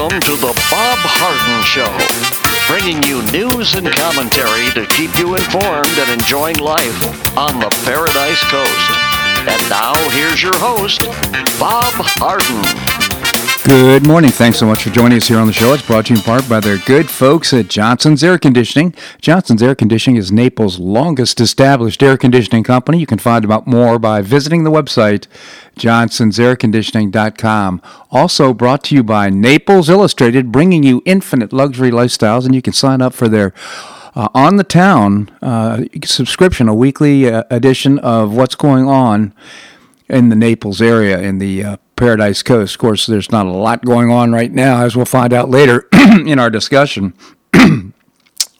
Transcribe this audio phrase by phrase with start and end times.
[0.00, 1.92] Welcome to the Bob Harden Show,
[2.72, 8.40] bringing you news and commentary to keep you informed and enjoying life on the Paradise
[8.48, 8.90] Coast.
[9.44, 11.04] And now, here's your host,
[11.60, 12.64] Bob Harden.
[13.68, 14.30] Good morning.
[14.30, 15.74] Thanks so much for joining us here on the show.
[15.74, 18.94] It's brought to you in part by their good folks at Johnson's Air Conditioning.
[19.20, 22.98] Johnson's Air Conditioning is Naples' longest established air conditioning company.
[22.98, 25.26] You can find out more by visiting the website
[25.80, 27.82] johnsonsairconditioning.com.
[28.10, 32.72] Also brought to you by Naples Illustrated, bringing you infinite luxury lifestyles, and you can
[32.72, 33.52] sign up for their
[34.14, 39.32] uh, on the town uh, subscription, a weekly uh, edition of what's going on
[40.08, 42.74] in the Naples area in the uh, Paradise Coast.
[42.74, 45.88] Of course, there's not a lot going on right now, as we'll find out later
[45.92, 47.14] in our discussion.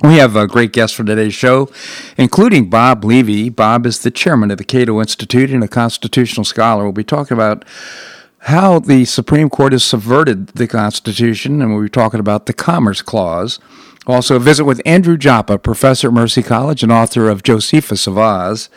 [0.03, 1.69] We have a great guest for today's show,
[2.17, 3.51] including Bob Levy.
[3.51, 6.85] Bob is the chairman of the Cato Institute and a constitutional scholar.
[6.85, 7.67] We'll be talking about
[8.45, 13.03] how the Supreme Court has subverted the Constitution, and we'll be talking about the Commerce
[13.03, 13.61] Clause.
[14.07, 18.17] Also, a visit with Andrew Joppa, professor at Mercy College and author of Josephus of
[18.17, 18.71] Oz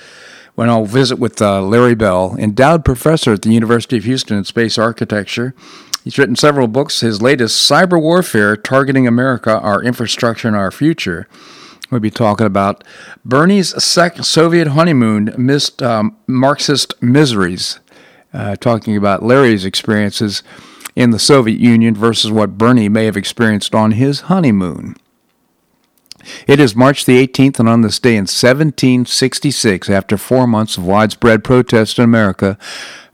[0.55, 4.43] when I'll visit with uh, Larry Bell, endowed professor at the University of Houston in
[4.43, 5.55] space architecture.
[6.03, 6.99] He's written several books.
[6.99, 11.27] His latest, Cyber Warfare Targeting America, Our Infrastructure, and Our Future.
[11.89, 12.83] We'll be talking about
[13.23, 17.79] Bernie's second Soviet honeymoon, missed um, Marxist miseries,
[18.33, 20.43] uh, talking about Larry's experiences
[20.95, 24.95] in the Soviet Union versus what Bernie may have experienced on his honeymoon.
[26.47, 30.85] It is March the 18th, and on this day in 1766, after four months of
[30.85, 32.57] widespread protest in America,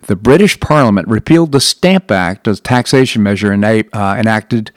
[0.10, 4.72] the British Parliament repealed the Stamp Act, as a taxation measure uh, enacted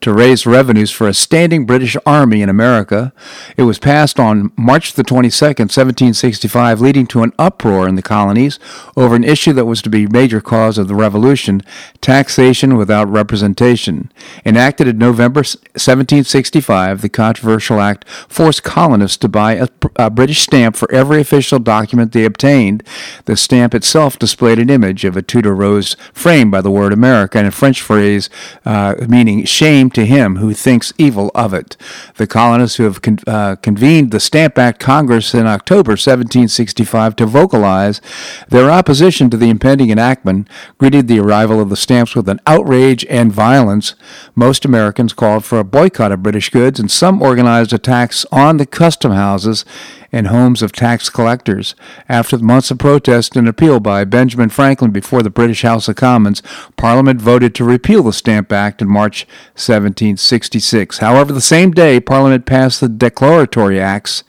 [0.00, 3.12] to raise revenues for a standing British army in America.
[3.56, 8.58] It was passed on March the 22nd, 1765, leading to an uproar in the colonies
[8.96, 11.62] over an issue that was to be major cause of the Revolution
[12.00, 14.10] taxation without representation.
[14.44, 20.76] Enacted in November 1765, the controversial act forced colonists to buy a, a British stamp
[20.76, 22.82] for every official document they obtained.
[23.24, 27.38] The stamp itself displayed an image of a Tudor rose framed by the word America
[27.38, 28.30] and a French phrase
[28.64, 31.76] uh, meaning shame to him who thinks evil of it.
[32.16, 37.26] The colonists who have con- uh, convened the Stamp Act Congress in October 1765 to
[37.26, 38.00] vocalize
[38.48, 40.48] their opposition to the impending enactment
[40.78, 43.94] greeted the arrival of the stamps with an outrage and violence.
[44.34, 48.66] Most Americans called for a boycott of British goods, and some organized attacks on the
[48.66, 49.64] custom houses
[50.12, 51.74] and homes of tax collectors.
[52.08, 56.42] After months of protest and appeal by Benjamin Franklin before the British House of Commons,
[56.76, 60.98] Parliament voted to repeal the Stamp Act in March 1766.
[60.98, 64.24] However, the same day, Parliament passed the Declaratory Acts,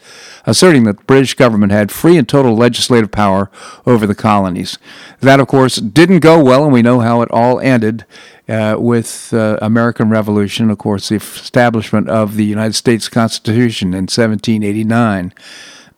[0.46, 3.52] asserting that the British government had free and total legislative power
[3.86, 4.78] over the colonies.
[5.20, 8.06] That, of course, didn't go well, and we know how it all ended.
[8.50, 14.04] Uh, with uh, American Revolution, of course, the establishment of the United States Constitution in
[14.04, 15.34] 1789.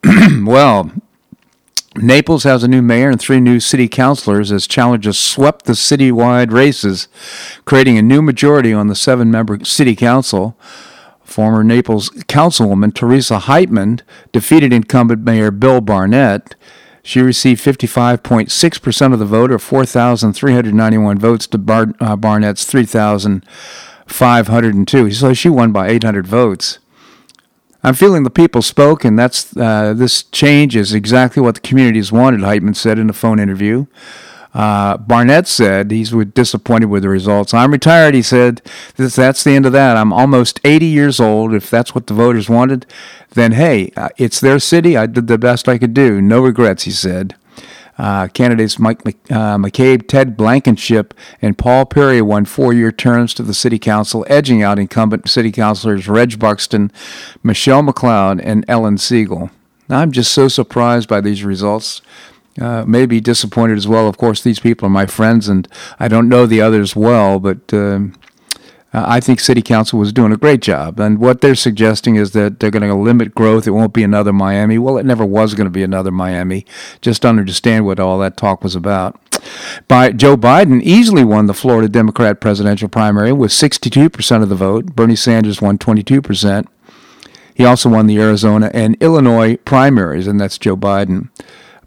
[0.45, 0.91] well,
[1.95, 6.51] Naples has a new mayor and three new city councilors as challenges swept the citywide
[6.51, 7.07] races,
[7.65, 10.57] creating a new majority on the seven member city council.
[11.23, 14.01] Former Naples councilwoman Teresa Heitman
[14.31, 16.55] defeated incumbent Mayor Bill Barnett.
[17.03, 25.11] She received 55.6% of the vote, or 4,391 votes to Bar- uh, Barnett's 3,502.
[25.11, 26.79] So she won by 800 votes.
[27.81, 31.89] I'm feeling the people spoke, and that's uh, this change is exactly what the community
[31.89, 32.41] communities wanted.
[32.41, 33.88] Heitman said in a phone interview.
[34.53, 37.53] Uh, Barnett said he's disappointed with the results.
[37.53, 38.61] I'm retired, he said.
[38.95, 39.95] This, that's the end of that.
[39.95, 41.53] I'm almost 80 years old.
[41.53, 42.85] If that's what the voters wanted,
[43.31, 44.97] then hey, uh, it's their city.
[44.97, 46.21] I did the best I could do.
[46.21, 47.35] No regrets, he said.
[47.99, 53.53] Uh, candidates Mike uh, McCabe, Ted Blankenship, and Paul Perry won four-year terms to the
[53.53, 56.93] city council, edging out incumbent city councilors Reg Buxton,
[57.43, 59.51] Michelle McLeod, and Ellen Seigel.
[59.89, 62.01] I'm just so surprised by these results.
[62.59, 64.07] Uh, may be disappointed as well.
[64.07, 65.67] Of course, these people are my friends, and
[66.00, 68.00] I don't know the others well, but uh,
[68.91, 71.00] I think City Council was doing a great job.
[71.00, 73.67] And what they're suggesting is that they're going to limit growth.
[73.67, 74.79] It won't be another Miami.
[74.79, 76.65] Well, it never was going to be another Miami.
[77.00, 79.19] Just understand what all that talk was about.
[79.88, 84.95] By Joe Biden easily won the Florida Democrat presidential primary with 62% of the vote.
[84.95, 86.67] Bernie Sanders won 22%.
[87.53, 91.29] He also won the Arizona and Illinois primaries, and that's Joe Biden.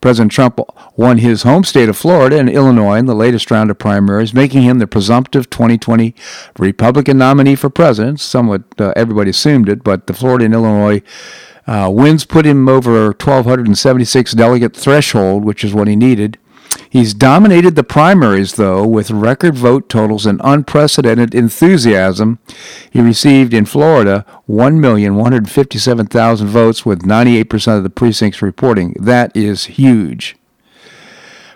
[0.02, 0.60] President Trump
[0.96, 4.62] won his home state of Florida and Illinois in the latest round of primaries, making
[4.62, 6.14] him the presumptive 2020
[6.58, 8.20] Republican nominee for president.
[8.20, 11.00] Somewhat uh, everybody assumed it, but the Florida and Illinois
[11.68, 16.36] uh, wins put him over 1,276 delegate threshold, which is what he needed.
[16.88, 22.38] He's dominated the primaries, though, with record vote totals and unprecedented enthusiasm.
[22.90, 28.94] He received in Florida 1,157,000 votes, with 98% of the precincts reporting.
[28.98, 30.36] That is huge.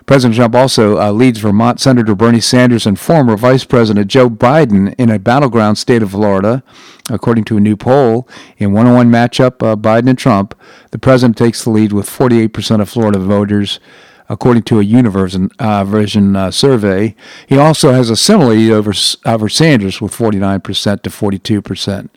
[0.07, 4.95] President Trump also uh, leads Vermont Senator Bernie Sanders and former Vice President Joe Biden
[4.97, 6.63] in a battleground state of Florida.
[7.09, 8.27] According to a new poll,
[8.57, 10.55] in one on one matchup, uh, Biden and Trump,
[10.91, 13.81] the president takes the lead with 48% of Florida voters
[14.29, 17.15] according to a Univision uh, version uh, survey.
[17.47, 18.93] He also has a similar lead over,
[19.25, 22.09] over Sanders with 49% to 42%.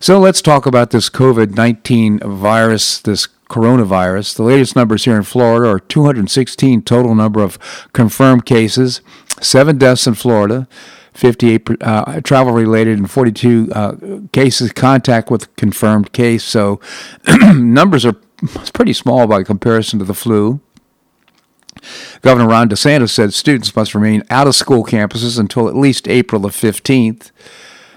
[0.00, 4.36] So let's talk about this COVID 19 virus, this coronavirus.
[4.36, 7.58] The latest numbers here in Florida are 216 total number of
[7.92, 9.00] confirmed cases,
[9.40, 10.66] seven deaths in Florida.
[11.14, 13.96] 58 uh, travel related and 42 uh,
[14.32, 16.42] cases contact with confirmed case.
[16.42, 16.80] So
[17.54, 18.16] numbers are
[18.72, 20.60] pretty small by comparison to the flu.
[22.20, 26.40] Governor Ron DeSantis said students must remain out of school campuses until at least April
[26.40, 27.30] the 15th.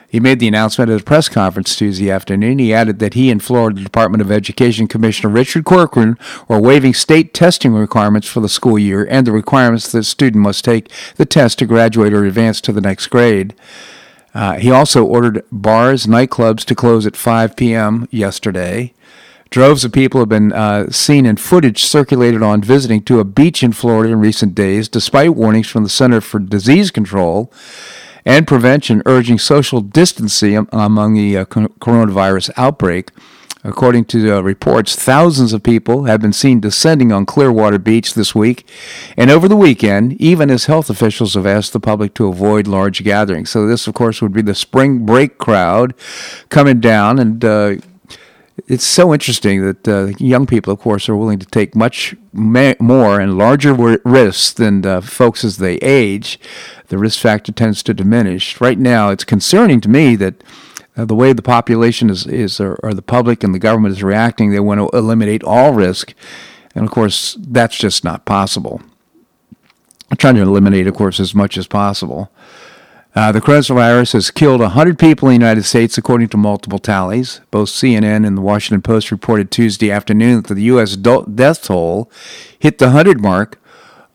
[0.08, 2.58] He made the announcement at a press conference Tuesday afternoon.
[2.58, 6.18] He added that he and Florida Department of Education Commissioner Richard Corcoran
[6.48, 10.42] are waiving state testing requirements for the school year and the requirements that a student
[10.42, 13.54] must take the test to graduate or advance to the next grade.
[14.34, 18.08] Uh, he also ordered bars, nightclubs to close at 5 p.m.
[18.10, 18.94] yesterday.
[19.56, 23.64] Droves of people have been uh, seen in footage circulated on visiting to a beach
[23.64, 27.50] in Florida in recent days, despite warnings from the Center for Disease Control
[28.26, 33.12] and prevention urging social distancing among the uh, coronavirus outbreak.
[33.64, 38.36] According to the reports, thousands of people have been seen descending on Clearwater Beach this
[38.36, 38.68] week
[39.16, 43.06] and over the weekend, even as health officials have asked the public to avoid large
[43.06, 43.52] gatherings.
[43.52, 45.94] So, this, of course, would be the spring break crowd
[46.50, 47.76] coming down and uh,
[48.68, 52.74] it's so interesting that uh, young people, of course, are willing to take much ma-
[52.80, 56.40] more and larger risks than uh, folks as they age.
[56.88, 58.60] The risk factor tends to diminish.
[58.62, 60.44] Right now, it's concerning to me that
[60.96, 64.04] uh, the way the population is, is or, or, the public and the government is
[64.04, 66.14] reacting, they want to eliminate all risk.
[66.74, 68.82] And of course, that's just not possible.
[70.10, 72.32] I'm trying to eliminate, of course, as much as possible.
[73.16, 77.40] Uh, the coronavirus has killed 100 people in the United States, according to multiple tallies.
[77.50, 80.98] Both CNN and the Washington Post reported Tuesday afternoon that the U.S.
[80.98, 82.12] death toll
[82.60, 83.62] hit the 100 mark.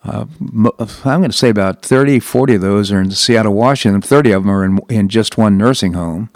[0.03, 4.01] Uh, I'm going to say about 30, 40 of those are in Seattle, Washington.
[4.01, 6.29] 30 of them are in, in just one nursing home.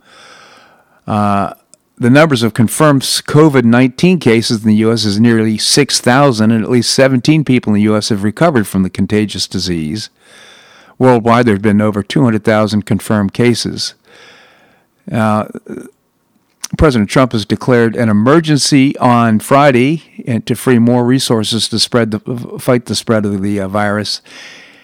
[1.06, 1.54] Uh,
[1.98, 5.06] the numbers of confirmed COVID 19 cases in the U.S.
[5.06, 8.10] is nearly 6,000, and at least 17 people in the U.S.
[8.10, 10.10] have recovered from the contagious disease.
[10.98, 13.96] Worldwide, there have been over 200,000 confirmed cases.
[15.12, 15.48] Uh,
[16.78, 22.60] President Trump has declared an emergency on Friday to free more resources to spread the,
[22.60, 24.22] fight the spread of the uh, virus.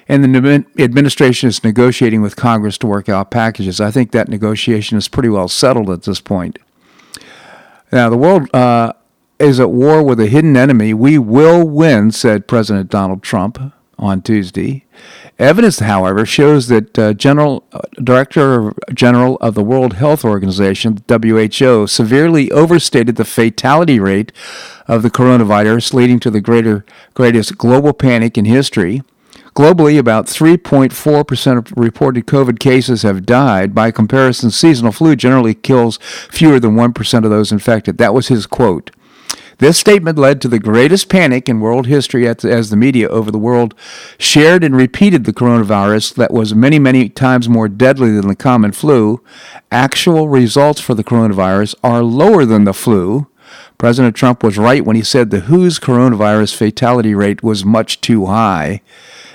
[0.08, 3.80] And the administration is negotiating with Congress to work out packages.
[3.80, 6.60] I think that negotiation is pretty well settled at this point.
[7.92, 8.94] Now, the world uh,
[9.40, 10.94] is at war with a hidden enemy.
[10.94, 14.86] We will win, said President Donald Trump on Tuesday.
[15.42, 21.88] Evidence, however, shows that uh, General uh, Director General of the World Health Organization, WHO,
[21.88, 24.32] severely overstated the fatality rate
[24.88, 26.86] of the coronavirus, leading to the greater,
[27.16, 29.02] greatest global panic in history.
[29.56, 33.74] Globally, about 3.4% of reported COVID cases have died.
[33.74, 35.98] By comparison, seasonal flu generally kills
[36.30, 37.98] fewer than 1% of those infected.
[37.98, 38.92] That was his quote.
[39.61, 43.37] This statement led to the greatest panic in world history as the media over the
[43.37, 43.75] world
[44.18, 48.71] shared and repeated the coronavirus that was many, many times more deadly than the common
[48.71, 49.23] flu.
[49.71, 53.27] Actual results for the coronavirus are lower than the flu.
[53.77, 58.25] President Trump was right when he said the WHO's coronavirus fatality rate was much too
[58.25, 58.81] high.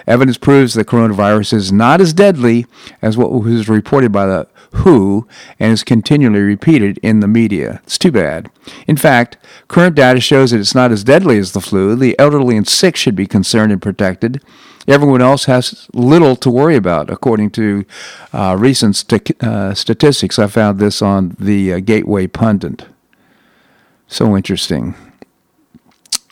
[0.08, 2.66] Evidence proves the coronavirus is not as deadly
[3.00, 5.26] as what was reported by the WHO
[5.58, 7.80] and is continually repeated in the media.
[7.84, 8.50] It's too bad.
[8.86, 9.36] In fact,
[9.68, 11.94] current data shows that it's not as deadly as the flu.
[11.94, 14.42] The elderly and sick should be concerned and protected.
[14.88, 17.84] Everyone else has little to worry about, according to
[18.32, 20.38] uh, recent st- uh, statistics.
[20.38, 22.86] I found this on the uh, Gateway Pundit.
[24.06, 24.94] So interesting.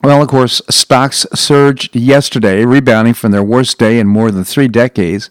[0.04, 4.68] Well, of course, stocks surged yesterday, rebounding from their worst day in more than three
[4.68, 5.30] decades,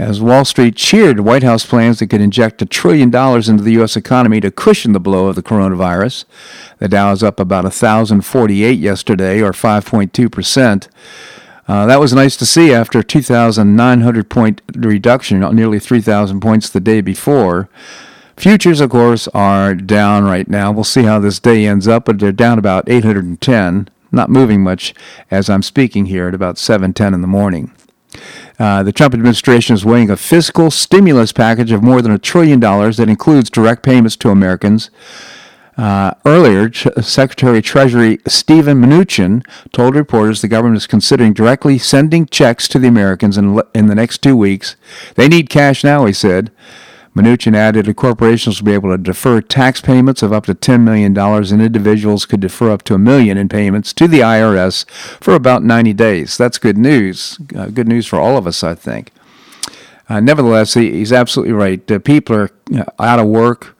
[0.00, 3.72] as Wall Street cheered White House plans that could inject a trillion dollars into the
[3.72, 3.96] U.S.
[3.96, 6.24] economy to cushion the blow of the coronavirus.
[6.78, 10.88] The Dow is up about 1,048 yesterday, or 5.2 percent.
[11.68, 16.80] Uh, that was nice to see after a 2,900 point reduction, nearly 3,000 points the
[16.80, 17.68] day before.
[18.38, 20.72] Futures, of course, are down right now.
[20.72, 23.90] We'll see how this day ends up, but they're down about 810.
[24.10, 24.94] not moving much
[25.30, 27.70] as I'm speaking here at about 7:10 in the morning.
[28.60, 32.60] Uh, the Trump administration is weighing a fiscal stimulus package of more than a trillion
[32.60, 34.90] dollars that includes direct payments to Americans.
[35.78, 41.78] Uh, earlier, Ch- Secretary of Treasury Steven Mnuchin told reporters the government is considering directly
[41.78, 44.76] sending checks to the Americans in, in the next two weeks.
[45.14, 46.52] They need cash now, he said.
[47.14, 50.82] Mnuchin added that corporations will be able to defer tax payments of up to $10
[50.82, 54.88] million, and individuals could defer up to a million in payments to the IRS
[55.20, 56.38] for about 90 days.
[56.38, 57.38] That's good news.
[57.54, 59.10] Uh, good news for all of us, I think.
[60.08, 61.90] Uh, nevertheless, he, he's absolutely right.
[61.90, 63.76] Uh, people are uh, out of work.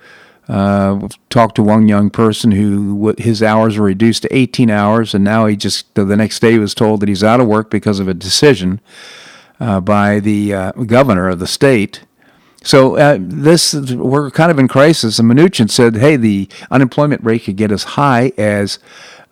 [0.48, 5.14] Uh, we've talked to one young person who his hours were reduced to 18 hours,
[5.14, 8.00] and now he just the next day was told that he's out of work because
[8.00, 8.80] of a decision
[9.60, 12.04] uh, by the governor of the state
[12.62, 15.18] so uh, this we're kind of in crisis.
[15.18, 18.78] And Mnuchin said, "Hey, the unemployment rate could get as high as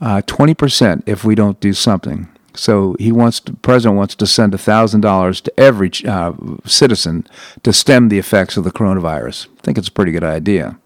[0.00, 4.16] uh, twenty percent if we don't do something." So he wants, to, the president wants
[4.16, 6.32] to send thousand dollars to every uh,
[6.64, 7.26] citizen
[7.62, 9.46] to stem the effects of the coronavirus.
[9.58, 10.78] I think it's a pretty good idea.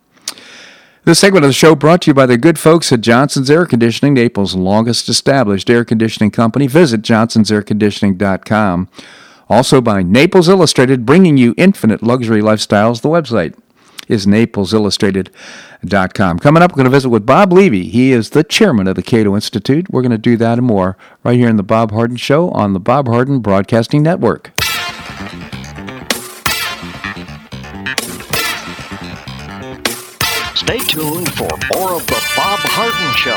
[1.04, 3.66] This segment of the show brought to you by the good folks at Johnson's Air
[3.66, 6.68] Conditioning, Naples' longest established air conditioning company.
[6.68, 8.88] Visit johnsonsairconditioning.com.
[9.52, 13.02] Also by Naples Illustrated, bringing you infinite luxury lifestyles.
[13.02, 13.54] The website
[14.08, 16.38] is naplesillustrated.com.
[16.38, 17.84] Coming up, we're going to visit with Bob Levy.
[17.84, 19.90] He is the chairman of the Cato Institute.
[19.90, 22.72] We're going to do that and more right here in the Bob Harden Show on
[22.72, 24.52] the Bob Harden Broadcasting Network.
[30.56, 33.36] Stay tuned for more of the Bob Harden Show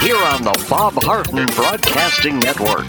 [0.00, 2.88] here on the Bob Harden Broadcasting Network.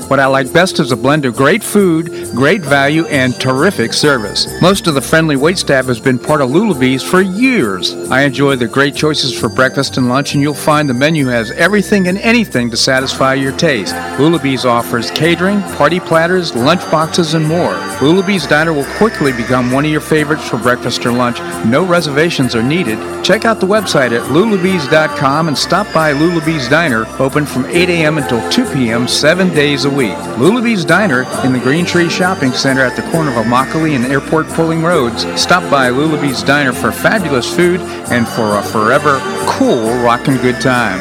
[0.11, 4.45] What I like best is a blend of great food, great value, and terrific service.
[4.61, 7.93] Most of the friendly waitstaff has been part of Lulabee's for years.
[8.11, 11.51] I enjoy the great choices for breakfast and lunch, and you'll find the menu has
[11.51, 13.95] everything and anything to satisfy your taste.
[14.19, 17.75] Lulabee's offers catering, party platters, lunch boxes, and more.
[18.01, 21.39] Lulabee's Diner will quickly become one of your favorites for breakfast or lunch.
[21.65, 22.99] No reservations are needed.
[23.23, 28.17] Check out the website at lulabees.com and stop by Lulabee's Diner, open from 8 a.m.
[28.17, 29.07] until 2 p.m.
[29.07, 30.00] seven days a week.
[30.09, 34.47] Lulabee's Diner in the Green Tree Shopping Center at the corner of Immokalee and Airport
[34.49, 35.23] Pulling Roads.
[35.39, 37.79] Stop by Lulabee's Diner for fabulous food
[38.11, 40.99] and for a forever cool rockin' good time.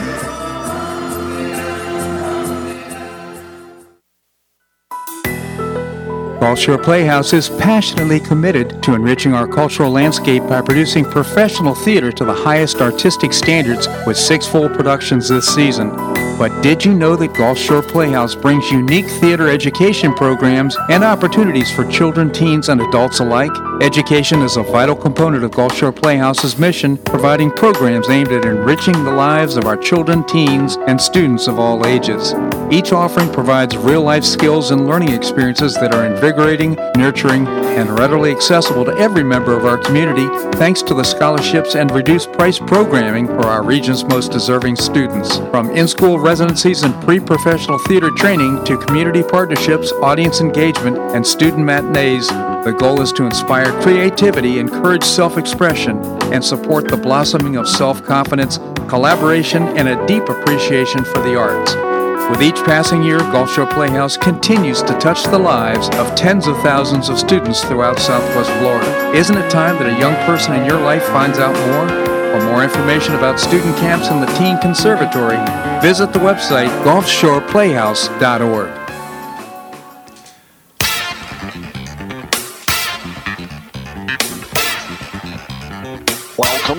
[6.40, 12.10] Gulf Shore Playhouse is passionately committed to enriching our cultural landscape by producing professional theater
[12.10, 16.19] to the highest artistic standards with six full productions this season.
[16.40, 21.70] But did you know that Gulf Shore Playhouse brings unique theater education programs and opportunities
[21.70, 23.52] for children, teens, and adults alike?
[23.80, 28.92] Education is a vital component of Gulf Shore Playhouse's mission, providing programs aimed at enriching
[28.92, 32.34] the lives of our children, teens, and students of all ages.
[32.70, 38.30] Each offering provides real life skills and learning experiences that are invigorating, nurturing, and readily
[38.32, 43.26] accessible to every member of our community thanks to the scholarships and reduced price programming
[43.28, 45.38] for our region's most deserving students.
[45.50, 51.26] From in school residencies and pre professional theater training to community partnerships, audience engagement, and
[51.26, 52.30] student matinees,
[52.64, 55.98] the goal is to inspire creativity, encourage self expression,
[56.32, 61.74] and support the blossoming of self confidence, collaboration, and a deep appreciation for the arts.
[62.30, 66.56] With each passing year, Gulf Shore Playhouse continues to touch the lives of tens of
[66.58, 69.10] thousands of students throughout Southwest Florida.
[69.16, 71.88] Isn't it time that a young person in your life finds out more?
[72.30, 75.38] For more information about student camps and the Teen Conservatory,
[75.80, 78.79] visit the website gulfshoreplayhouse.org.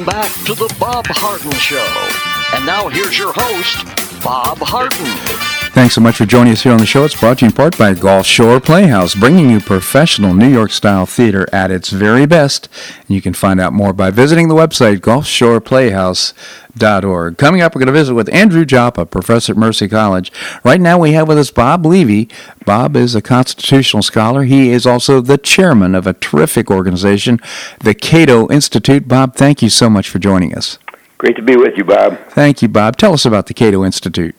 [0.02, 2.58] Welcome back to the Bob Harden Show.
[2.58, 3.86] And now here's your host,
[4.24, 5.51] Bob Harden.
[5.74, 7.06] Thanks so much for joining us here on the show.
[7.06, 10.72] It's brought to you in part by Gulf Shore Playhouse, bringing you professional New York
[10.72, 12.68] style theater at its very best.
[13.00, 17.38] And you can find out more by visiting the website gulfshoreplayhouse.org.
[17.38, 20.30] Coming up, we're going to visit with Andrew Joppa, professor at Mercy College.
[20.66, 22.28] Right now, we have with us Bob Levy.
[22.66, 24.44] Bob is a constitutional scholar.
[24.44, 27.40] He is also the chairman of a terrific organization,
[27.80, 29.08] the Cato Institute.
[29.08, 30.78] Bob, thank you so much for joining us.
[31.18, 32.20] Great to be with you, Bob.
[32.32, 32.98] Thank you, Bob.
[32.98, 34.36] Tell us about the Cato Institute.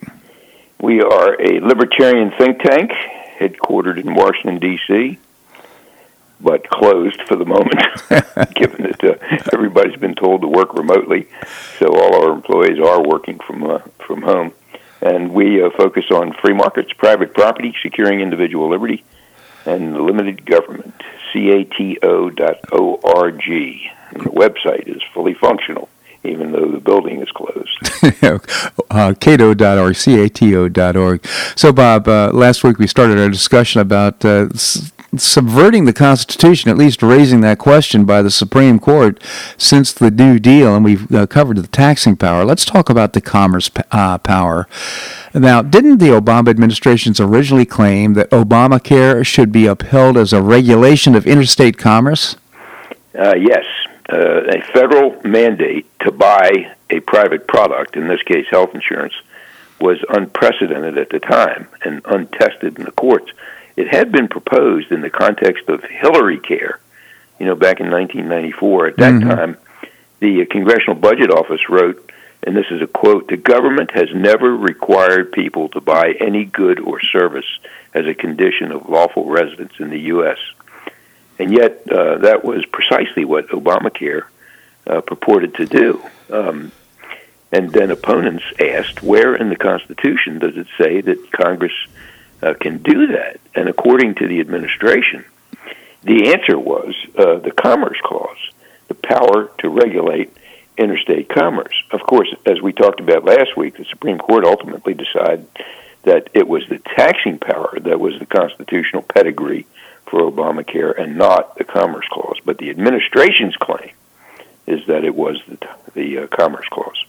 [0.82, 2.90] We are a libertarian think tank
[3.38, 5.16] headquartered in Washington, D.C.
[6.40, 7.80] but closed for the moment,
[8.56, 9.14] given that uh,
[9.52, 11.28] everybody's been told to work remotely.
[11.78, 14.54] So all our employees are working from uh, from home,
[15.00, 19.04] and we uh, focus on free markets, private property, securing individual liberty,
[19.64, 21.00] and limited government.
[21.32, 22.00] cato.org.
[23.48, 25.88] And the website is fully functional
[26.24, 27.78] even though the building is closed.
[28.90, 31.26] uh, cato.org, C-A-T-O.org.
[31.56, 36.70] So, Bob, uh, last week we started our discussion about uh, s- subverting the Constitution,
[36.70, 39.22] at least raising that question by the Supreme Court
[39.58, 42.44] since the New Deal, and we've uh, covered the taxing power.
[42.44, 44.68] Let's talk about the commerce p- uh, power.
[45.34, 51.14] Now, didn't the Obama administrations originally claim that Obamacare should be upheld as a regulation
[51.14, 52.36] of interstate commerce?
[53.18, 53.64] Uh, yes,
[54.12, 59.14] uh, a federal mandate to buy a private product, in this case health insurance,
[59.80, 63.32] was unprecedented at the time and untested in the courts.
[63.74, 66.78] It had been proposed in the context of Hillary Care,
[67.40, 68.86] you know, back in 1994.
[68.88, 69.28] At that mm-hmm.
[69.30, 69.56] time,
[70.20, 75.32] the Congressional Budget Office wrote, and this is a quote The government has never required
[75.32, 77.58] people to buy any good or service
[77.94, 80.38] as a condition of lawful residence in the U.S.
[81.42, 84.26] And yet, uh, that was precisely what Obamacare
[84.86, 86.00] uh, purported to do.
[86.30, 86.70] Um,
[87.50, 91.72] and then opponents asked, where in the Constitution does it say that Congress
[92.42, 93.40] uh, can do that?
[93.56, 95.24] And according to the administration,
[96.04, 98.50] the answer was uh, the Commerce Clause,
[98.86, 100.30] the power to regulate
[100.78, 101.74] interstate commerce.
[101.90, 105.48] Of course, as we talked about last week, the Supreme Court ultimately decided
[106.04, 109.66] that it was the taxing power that was the constitutional pedigree
[110.06, 112.38] for Obamacare and not the Commerce Clause.
[112.44, 113.92] But the administration's claim
[114.66, 115.58] is that it was the,
[115.94, 117.04] the uh, Commerce Clause.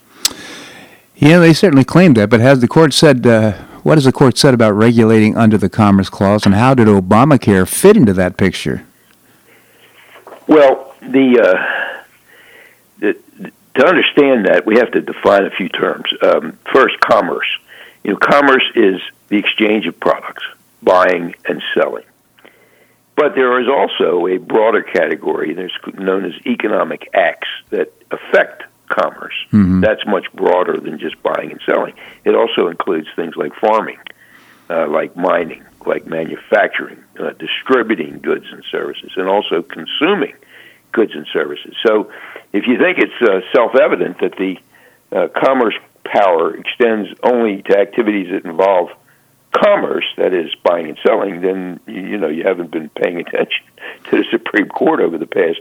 [1.16, 2.30] Yeah, they certainly claimed that.
[2.30, 5.70] But has the court said uh, what has the court said about regulating under the
[5.70, 8.86] Commerce Clause, and how did Obamacare fit into that picture?
[10.48, 12.04] Well, the, uh,
[13.00, 13.18] the
[13.76, 16.06] to understand that we have to define a few terms.
[16.22, 17.48] Um, first, commerce.
[18.04, 20.44] You know, commerce is the exchange of products,
[20.82, 22.04] buying and selling.
[23.16, 29.34] But there is also a broader category that's known as economic acts that affect commerce.
[29.52, 29.82] Mm-hmm.
[29.82, 31.94] That's much broader than just buying and selling.
[32.26, 34.00] It also includes things like farming,
[34.70, 40.34] uh, like mining, like manufacturing, uh, distributing goods and services, and also consuming
[40.92, 41.76] goods and services.
[41.86, 42.12] So,
[42.52, 44.58] if you think it's uh, self-evident that the
[45.12, 48.90] uh, commerce power extends only to activities that involve
[49.54, 53.66] commerce, that is buying and selling, then you know you haven't been paying attention
[54.06, 55.60] to the Supreme Court over the past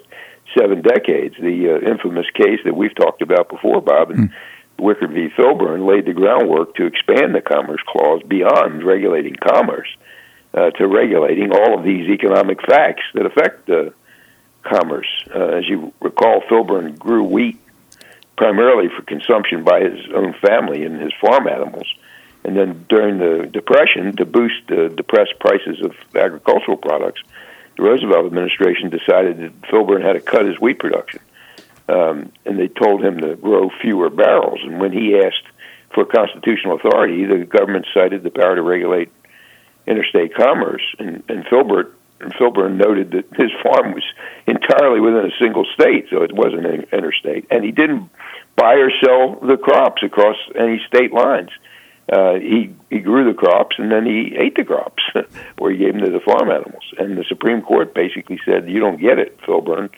[0.56, 1.36] seven decades.
[1.38, 4.34] The uh, infamous case that we've talked about before, Bob, and mm.
[4.78, 5.28] Wickard v.
[5.36, 9.88] Filburn laid the groundwork to expand the Commerce Clause beyond regulating commerce
[10.54, 13.90] uh, to regulating all of these economic facts that affect uh,
[14.62, 15.08] commerce.
[15.34, 17.58] Uh, as you recall, Filburn grew wheat
[18.36, 21.86] primarily for consumption by his own family and his farm animals
[22.44, 27.22] and then during the Depression, to boost the depressed prices of agricultural products,
[27.76, 31.20] the Roosevelt administration decided that Filburn had to cut his wheat production.
[31.88, 34.60] Um, and they told him to grow fewer barrels.
[34.62, 35.46] And when he asked
[35.94, 39.10] for constitutional authority, the government cited the power to regulate
[39.86, 40.82] interstate commerce.
[40.98, 44.04] And, and Filbert and Filburn noted that his farm was
[44.46, 47.46] entirely within a single state, so it wasn't interstate.
[47.50, 48.10] And he didn't
[48.56, 51.50] buy or sell the crops across any state lines
[52.10, 55.02] uh, he he grew the crops and then he ate the crops,
[55.58, 56.82] or he gave them to the farm animals.
[56.98, 59.90] And the Supreme Court basically said, "You don't get it, Filburn.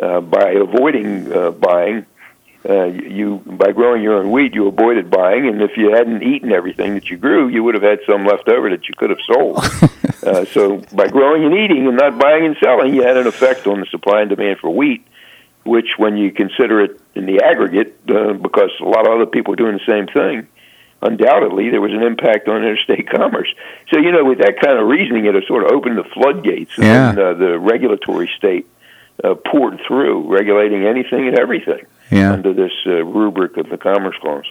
[0.00, 2.06] Uh, by avoiding uh, buying,
[2.66, 5.46] uh, you by growing your own wheat, you avoided buying.
[5.46, 8.48] And if you hadn't eaten everything that you grew, you would have had some left
[8.48, 9.58] over that you could have sold.
[10.24, 13.66] uh, so by growing and eating and not buying and selling, you had an effect
[13.66, 15.06] on the supply and demand for wheat."
[15.62, 19.52] Which, when you consider it in the aggregate, uh, because a lot of other people
[19.52, 20.48] are doing the same thing,
[21.02, 23.52] undoubtedly there was an impact on interstate commerce.
[23.90, 27.16] So you know, with that kind of reasoning, it sort of opened the floodgates, and
[27.16, 27.24] yeah.
[27.24, 28.66] uh, the regulatory state
[29.24, 32.32] uh, poured through, regulating anything and everything yeah.
[32.32, 34.50] under this uh, rubric of the Commerce Clause.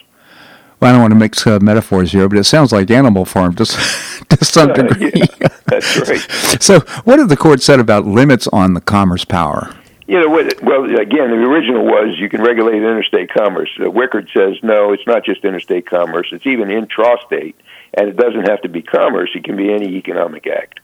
[0.80, 3.54] Well, I don't want to mix uh, metaphors here, but it sounds like Animal Farm
[3.56, 3.64] to,
[4.28, 5.12] to some degree.
[5.14, 6.62] yeah, that's right.
[6.62, 9.74] so, what have the court said about limits on the commerce power?
[10.10, 13.70] You know, well, again, the original was you can regulate interstate commerce.
[13.78, 17.54] Uh, Wickard says no, it's not just interstate commerce; it's even intrastate,
[17.94, 19.30] and it doesn't have to be commerce.
[19.36, 20.80] It can be any economic act: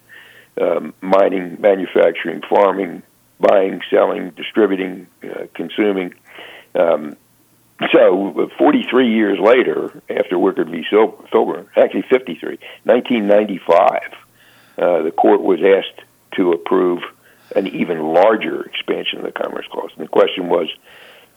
[0.60, 3.02] um, mining, manufacturing, farming,
[3.40, 6.14] buying, selling, distributing, uh, consuming.
[6.76, 7.16] Um,
[7.92, 10.84] so, 43 years later, after Wickard v.
[10.88, 14.00] Filburn, actually 53, 1995,
[14.78, 17.02] uh, the court was asked to approve
[17.56, 19.90] an even larger expansion of the Commerce Clause.
[19.96, 20.68] And the question was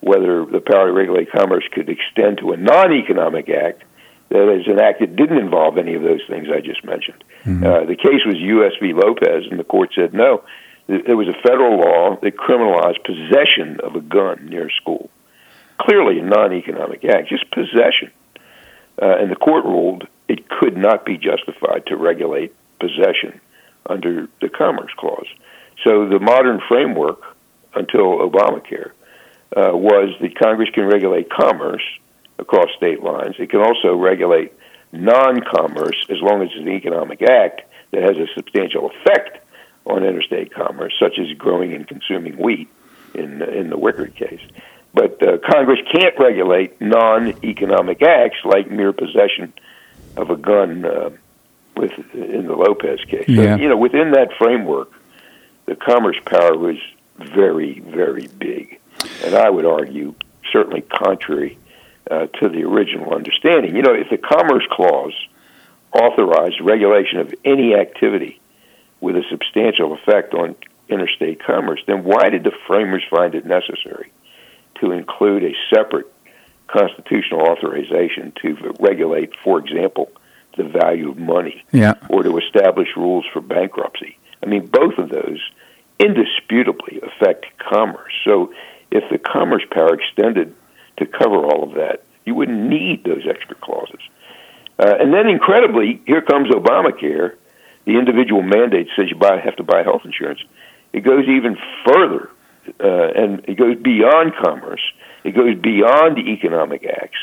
[0.01, 3.83] whether the power to regulate commerce could extend to a non-economic act
[4.29, 7.23] that is an act that didn't involve any of those things I just mentioned.
[7.43, 7.65] Mm-hmm.
[7.65, 8.73] Uh, the case was U.S.
[8.79, 8.93] v.
[8.93, 10.43] Lopez, and the court said no.
[10.87, 15.09] There was a federal law that criminalized possession of a gun near a school.
[15.79, 18.11] Clearly a non-economic act, just possession.
[19.01, 23.39] Uh, and the court ruled it could not be justified to regulate possession
[23.85, 25.27] under the Commerce Clause.
[25.83, 27.21] So the modern framework
[27.73, 28.91] until Obamacare
[29.55, 31.83] uh, was that Congress can regulate commerce
[32.37, 33.35] across state lines.
[33.39, 34.53] It can also regulate
[34.91, 37.61] non-commerce as long as it's an economic act
[37.91, 39.45] that has a substantial effect
[39.85, 42.69] on interstate commerce, such as growing and consuming wheat
[43.13, 44.41] in in the Wickard case.
[44.93, 49.53] But uh, Congress can't regulate non-economic acts like mere possession
[50.17, 51.09] of a gun uh,
[51.75, 53.27] with in the Lopez case.
[53.27, 53.55] Yeah.
[53.55, 54.91] So, you know, within that framework,
[55.69, 56.77] the commerce power was
[57.17, 58.79] very, very big,
[59.23, 60.15] and I would argue
[60.51, 61.59] certainly contrary
[62.09, 63.75] uh, to the original understanding.
[63.75, 65.13] You know, if the Commerce Clause
[65.93, 68.41] authorized regulation of any activity
[68.99, 70.55] with a substantial effect on
[70.87, 74.11] interstate commerce, then why did the framers find it necessary
[74.81, 76.11] to include a separate
[76.65, 80.11] constitutional authorization to regulate, for example,
[80.57, 81.93] the value of money yeah.
[82.09, 84.17] or to establish rules for bankruptcy?
[84.43, 85.39] I mean, both of those
[85.99, 88.13] indisputably affect commerce.
[88.25, 88.53] So
[88.91, 90.55] if the commerce power extended
[90.97, 93.99] to cover all of that, you wouldn't need those extra clauses.
[94.77, 97.35] Uh, and then, incredibly, here comes Obamacare.
[97.85, 100.39] The individual mandate says you buy, have to buy health insurance.
[100.93, 102.29] It goes even further,
[102.79, 104.81] uh, and it goes beyond commerce.
[105.23, 107.19] It goes beyond the economic acts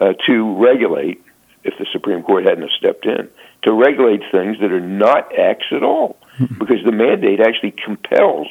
[0.00, 1.22] uh, to regulate,
[1.64, 3.28] if the Supreme Court hadn't stepped in,
[3.62, 8.48] to regulate things that are not acts at all, because the mandate actually compels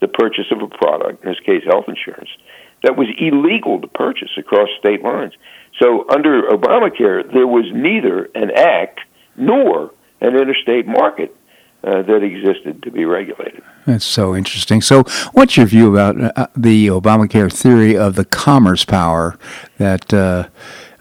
[0.00, 2.30] the purchase of a product, in this case, health insurance,
[2.82, 5.34] that was illegal to purchase across state lines.
[5.78, 9.00] So under Obamacare, there was neither an act
[9.36, 11.36] nor an interstate market
[11.82, 13.62] uh, that existed to be regulated.
[13.86, 14.82] That's so interesting.
[14.82, 19.38] So, what's your view about uh, the Obamacare theory of the commerce power
[19.78, 20.48] that uh,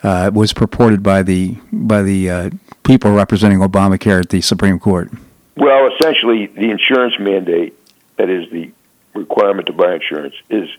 [0.04, 2.50] uh was purported by the by the uh,
[2.84, 5.12] people representing Obamacare at the Supreme Court?
[5.60, 7.76] Well, essentially, the insurance mandate,
[8.16, 8.72] that is the
[9.14, 10.70] requirement to buy insurance, is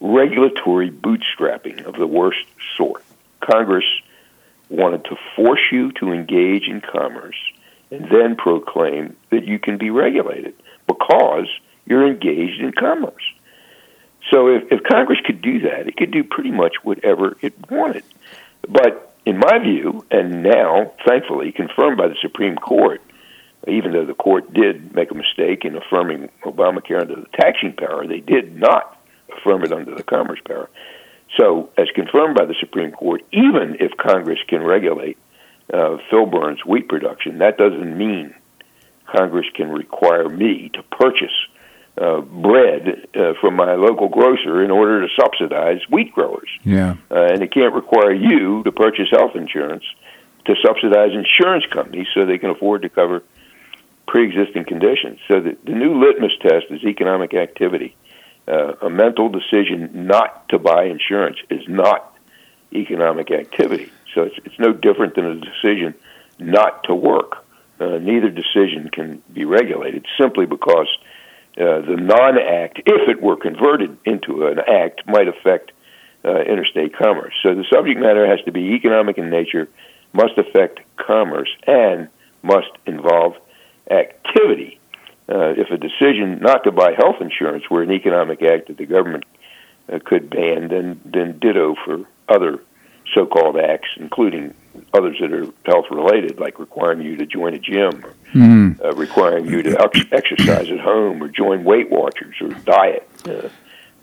[0.00, 2.38] regulatory bootstrapping of the worst
[2.74, 3.04] sort.
[3.40, 3.84] Congress
[4.70, 7.36] wanted to force you to engage in commerce
[7.90, 10.54] and then proclaim that you can be regulated
[10.86, 11.46] because
[11.84, 13.22] you're engaged in commerce.
[14.30, 18.04] So if, if Congress could do that, it could do pretty much whatever it wanted.
[18.66, 23.02] But in my view, and now, thankfully, confirmed by the Supreme Court,
[23.66, 28.06] even though the court did make a mistake in affirming Obamacare under the taxing power,
[28.06, 29.00] they did not
[29.36, 30.68] affirm it under the commerce power.
[31.38, 35.18] So, as confirmed by the Supreme Court, even if Congress can regulate
[35.72, 35.96] uh,
[36.66, 38.34] wheat production, that doesn't mean
[39.06, 41.32] Congress can require me to purchase
[41.96, 46.48] uh, bread uh, from my local grocer in order to subsidize wheat growers.
[46.64, 46.96] Yeah.
[47.10, 49.84] Uh, and it can't require you to purchase health insurance
[50.46, 53.22] to subsidize insurance companies so they can afford to cover
[54.06, 55.18] pre-existing conditions.
[55.28, 57.96] So the, the new litmus test is economic activity.
[58.46, 62.14] Uh, a mental decision not to buy insurance is not
[62.74, 63.90] economic activity.
[64.14, 65.94] So it's, it's no different than a decision
[66.38, 67.44] not to work.
[67.80, 70.88] Uh, neither decision can be regulated simply because
[71.56, 75.72] uh, the non act, if it were converted into an act, might affect
[76.24, 77.34] uh, interstate commerce.
[77.42, 79.68] So the subject matter has to be economic in nature,
[80.12, 82.08] must affect commerce, and
[82.42, 83.34] must involve
[83.90, 84.78] activity.
[85.28, 88.86] Uh, if a decision not to buy health insurance were an economic act that the
[88.86, 89.24] government
[89.90, 92.60] uh, could ban, then then ditto for other
[93.14, 94.54] so-called acts, including
[94.92, 98.84] others that are health-related, like requiring you to join a gym, or mm.
[98.84, 103.08] uh, requiring you to ex- exercise at home, or join Weight Watchers, or diet.
[103.26, 103.48] Uh,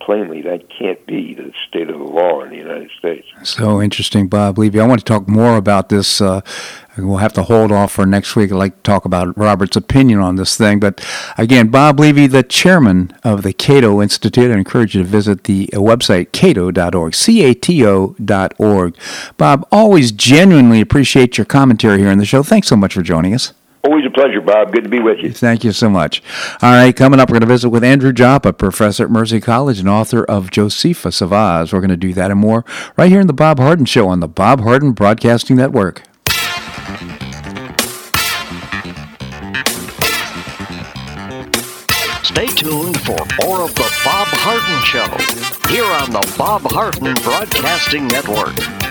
[0.06, 3.28] plainly, that can't be the state of the law in the United States.
[3.44, 4.80] So interesting, Bob Levy.
[4.80, 6.22] I want to talk more about this.
[6.22, 6.42] Uh,
[6.98, 8.52] we'll have to hold off for next week.
[8.52, 10.80] I'd like to talk about Roberts' opinion on this thing.
[10.80, 11.06] But
[11.38, 15.68] again, Bob Levy, the chairman of the Cato Institute, I encourage you to visit the
[15.74, 18.96] website cato.org, C-A-T-O.org.
[19.38, 22.44] Bob, always genuinely appreciate your commentary here on the show.
[22.44, 23.54] Thanks so much for joining us.
[23.84, 24.72] Always a pleasure, Bob.
[24.72, 25.32] Good to be with you.
[25.34, 26.22] Thank you so much.
[26.62, 29.80] All right, coming up, we're going to visit with Andrew Joppa, professor at Mercy College
[29.80, 31.74] and author of Josephus of Oz.
[31.74, 32.63] We're going to do that and more
[32.96, 36.04] right here in the Bob Harden Show on the Bob Harden Broadcasting Network.
[42.24, 48.08] Stay tuned for more of The Bob Harden Show here on the Bob Harden Broadcasting
[48.08, 48.90] Network.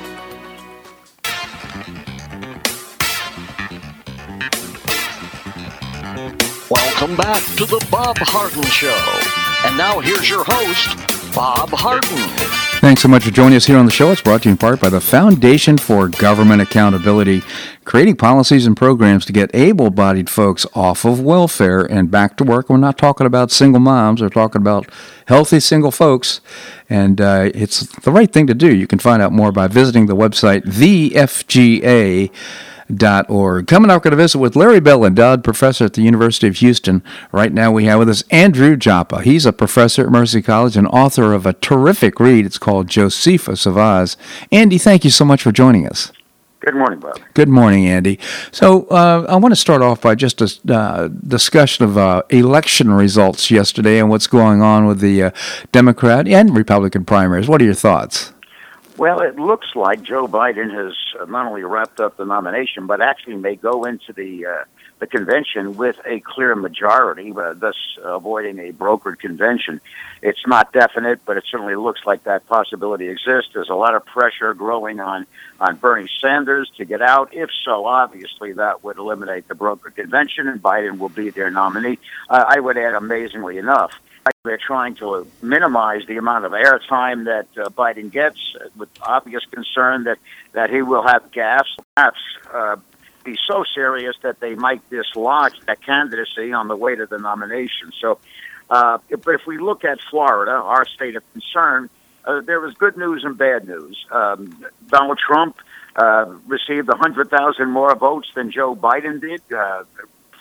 [7.11, 9.67] Welcome back to the Bob Harden Show.
[9.67, 10.95] And now here's your host,
[11.35, 12.17] Bob Harden.
[12.79, 14.11] Thanks so much for joining us here on the show.
[14.11, 17.41] It's brought to you in part by the Foundation for Government Accountability,
[17.83, 22.45] creating policies and programs to get able bodied folks off of welfare and back to
[22.45, 22.69] work.
[22.69, 24.89] We're not talking about single moms, we're talking about
[25.25, 26.39] healthy single folks.
[26.89, 28.73] And uh, it's the right thing to do.
[28.73, 30.63] You can find out more by visiting the website,
[32.91, 33.67] thefga.org.
[33.67, 36.57] Coming up, we're going to visit with Larry Bell, endowed, professor at the University of
[36.57, 37.03] Houston.
[37.31, 39.21] Right now, we have with us Andrew Joppa.
[39.21, 42.45] He's a professor at Mercy College and author of a terrific read.
[42.45, 44.17] It's called Josephus of Oz.
[44.51, 46.11] Andy, thank you so much for joining us.
[46.59, 47.19] Good morning, Bob.
[47.33, 48.19] Good morning, Andy.
[48.51, 52.91] So uh, I want to start off by just a uh, discussion of uh, election
[52.91, 55.31] results yesterday and what's going on with the uh,
[55.71, 57.47] Democrat and Republican primaries.
[57.47, 58.30] What are your thoughts?
[59.01, 60.93] Well, it looks like Joe Biden has
[61.27, 64.63] not only wrapped up the nomination, but actually may go into the uh,
[64.99, 69.81] the convention with a clear majority, uh, thus avoiding a brokered convention.
[70.21, 73.49] It's not definite, but it certainly looks like that possibility exists.
[73.55, 75.25] There's a lot of pressure growing on
[75.59, 77.33] on Bernie Sanders to get out.
[77.33, 81.97] If so, obviously that would eliminate the brokered convention, and Biden will be their nominee.
[82.29, 83.99] Uh, I would add, amazingly enough.
[84.43, 89.43] They're trying to minimize the amount of airtime that uh, Biden gets, uh, with obvious
[89.45, 90.17] concern that,
[90.53, 92.19] that he will have gaps, perhaps
[92.53, 92.75] uh,
[93.23, 97.91] be so serious that they might dislodge that candidacy on the way to the nomination.
[97.99, 98.19] So,
[98.69, 101.89] uh, but if we look at Florida, our state of concern,
[102.25, 104.05] uh, there was good news and bad news.
[104.11, 105.57] Um, Donald Trump
[105.95, 109.41] uh, received 100,000 more votes than Joe Biden did,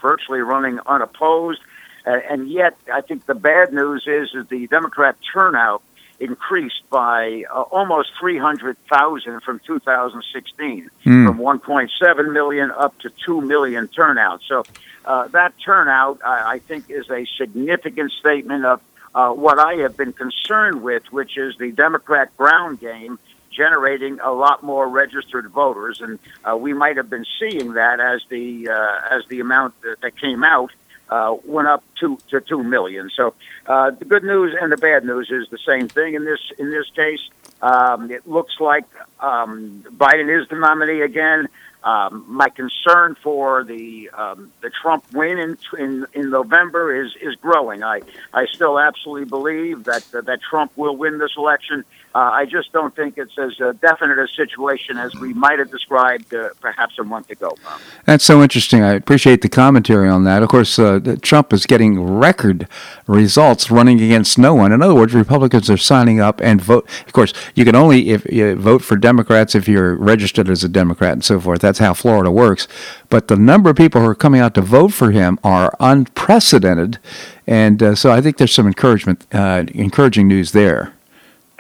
[0.00, 1.60] virtually running unopposed.
[2.06, 5.82] Uh, and yet, I think the bad news is that the Democrat turnout
[6.18, 11.26] increased by uh, almost 300,000 from 2016, mm.
[11.26, 14.42] from 1.7 million up to 2 million turnout.
[14.46, 14.64] So
[15.04, 18.82] uh, that turnout, I, I, think, is a significant statement of
[19.14, 23.18] uh, what I have been concerned with, which is the Democrat ground game
[23.50, 28.22] generating a lot more registered voters, and uh, we might have been seeing that as
[28.28, 30.70] the uh, as the amount that, that came out
[31.10, 33.10] uh, went up to to two million.
[33.14, 33.34] So
[33.66, 36.70] uh, the good news and the bad news is the same thing in this in
[36.70, 37.20] this case.
[37.60, 38.86] Um, it looks like
[39.20, 41.48] um, Biden is the nominee again.
[41.82, 47.34] Um, my concern for the um, the Trump win in, in in November is is
[47.36, 47.82] growing.
[47.82, 48.02] I
[48.34, 51.84] I still absolutely believe that uh, that Trump will win this election.
[52.12, 55.70] Uh, I just don't think it's as uh, definite a situation as we might have
[55.70, 57.56] described uh, perhaps a month ago.
[58.04, 58.82] That's so interesting.
[58.82, 60.42] I appreciate the commentary on that.
[60.42, 62.66] Of course, uh, Trump is getting record
[63.06, 64.72] results running against no one.
[64.72, 66.88] In other words, Republicans are signing up and vote.
[67.06, 70.68] Of course, you can only if you vote for Democrats if you're registered as a
[70.68, 71.60] Democrat and so forth.
[71.60, 72.66] That's how Florida works.
[73.08, 76.98] But the number of people who are coming out to vote for him are unprecedented,
[77.46, 80.92] and uh, so I think there's some encouragement, uh, encouraging news there.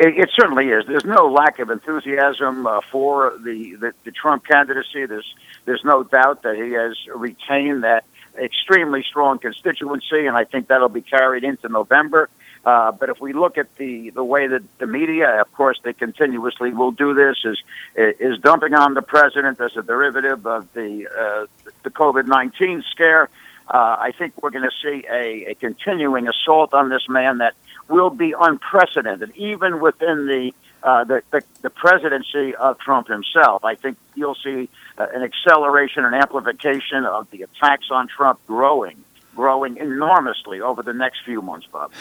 [0.00, 0.86] It, it, certainly is.
[0.86, 5.04] There's no lack of enthusiasm uh, for the, the, the Trump candidacy.
[5.04, 5.34] There's
[5.66, 8.04] there's no doubt that he has retained that
[8.38, 12.30] extremely strong constituency, and I think that'll be carried into November.
[12.64, 15.92] Uh, but if we look at the, the way that the media, of course, they
[15.92, 17.58] continuously will do this, is
[17.94, 23.28] is dumping on the president as a derivative of the uh, the COVID nineteen scare.
[23.68, 27.54] Uh, I think we're going to see a, a continuing assault on this man that
[27.90, 33.64] will be unprecedented, even within the, uh, the, the, the presidency of Trump himself.
[33.64, 39.04] I think you'll see uh, an acceleration and amplification of the attacks on Trump growing
[39.34, 41.92] growing enormously over the next few months, Bob.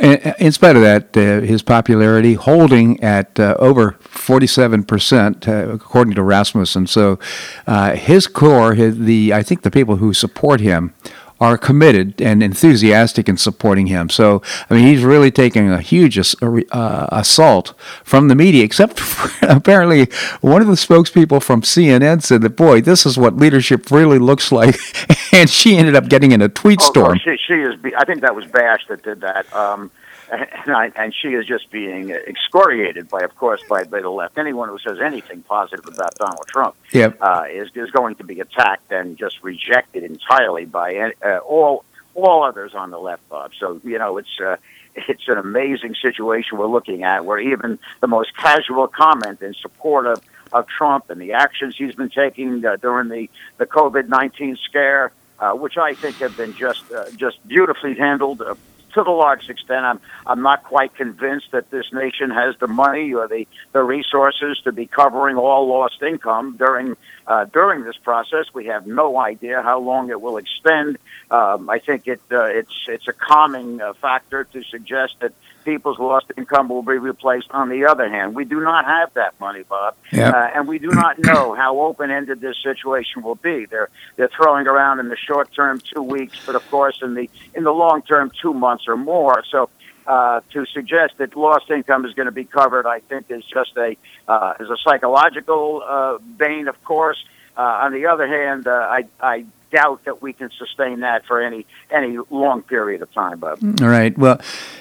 [0.00, 6.22] In spite of that, uh, his popularity holding at uh, over 47%, uh, according to
[6.22, 6.86] Rasmussen.
[6.86, 7.18] So
[7.66, 10.94] uh, his core, his, the I think the people who support him
[11.40, 14.10] are committed and enthusiastic in supporting him.
[14.10, 17.74] So, I mean, he's really taking a huge uh, assault
[18.04, 19.00] from the media, except
[19.42, 20.08] apparently
[20.42, 24.52] one of the spokespeople from CNN said that, boy, this is what leadership really looks
[24.52, 24.76] like.
[25.32, 27.12] and she ended up getting in a tweet oh, storm.
[27.12, 29.50] Oh, she, she is, I think that was Bash that did that.
[29.54, 29.90] Um,
[30.66, 34.38] and, I, and she is just being excoriated by, of course, by, by the left.
[34.38, 37.18] Anyone who says anything positive about Donald Trump yep.
[37.20, 42.44] uh, is is going to be attacked and just rejected entirely by uh, all all
[42.44, 43.52] others on the left, Bob.
[43.58, 44.40] So you know it's.
[44.40, 44.56] Uh,
[44.96, 50.04] it's an amazing situation we're looking at where even the most casual comment in support
[50.04, 50.20] of,
[50.52, 55.12] of Trump and the actions he's been taking uh, during the, the COVID 19 scare,
[55.38, 58.56] uh, which I think have been just uh, just beautifully handled, uh,
[58.94, 63.12] to the large extent, I'm I'm not quite convinced that this nation has the money
[63.14, 68.46] or the the resources to be covering all lost income during uh, during this process.
[68.52, 70.98] We have no idea how long it will extend.
[71.30, 75.32] Um, I think it uh, it's it's a calming uh, factor to suggest that
[75.64, 77.50] people's lost income will be replaced.
[77.50, 80.34] On the other hand, we do not have that money, Bob, yep.
[80.34, 83.66] uh, and we do not know how open-ended this situation will be.
[83.66, 87.30] They're they're throwing around in the short term two weeks, but of course in the
[87.54, 89.44] in the long term two months or more.
[89.50, 89.70] So.
[90.06, 93.76] Uh, to suggest that lost income is going to be covered, I think, is just
[93.76, 93.96] a
[94.26, 96.66] uh, is a psychological uh, bane.
[96.66, 97.22] Of course,
[97.56, 101.40] uh, on the other hand, uh, I I doubt that we can sustain that for
[101.40, 103.58] any any long period of time, Bob.
[103.80, 104.16] All right.
[104.16, 104.40] Well,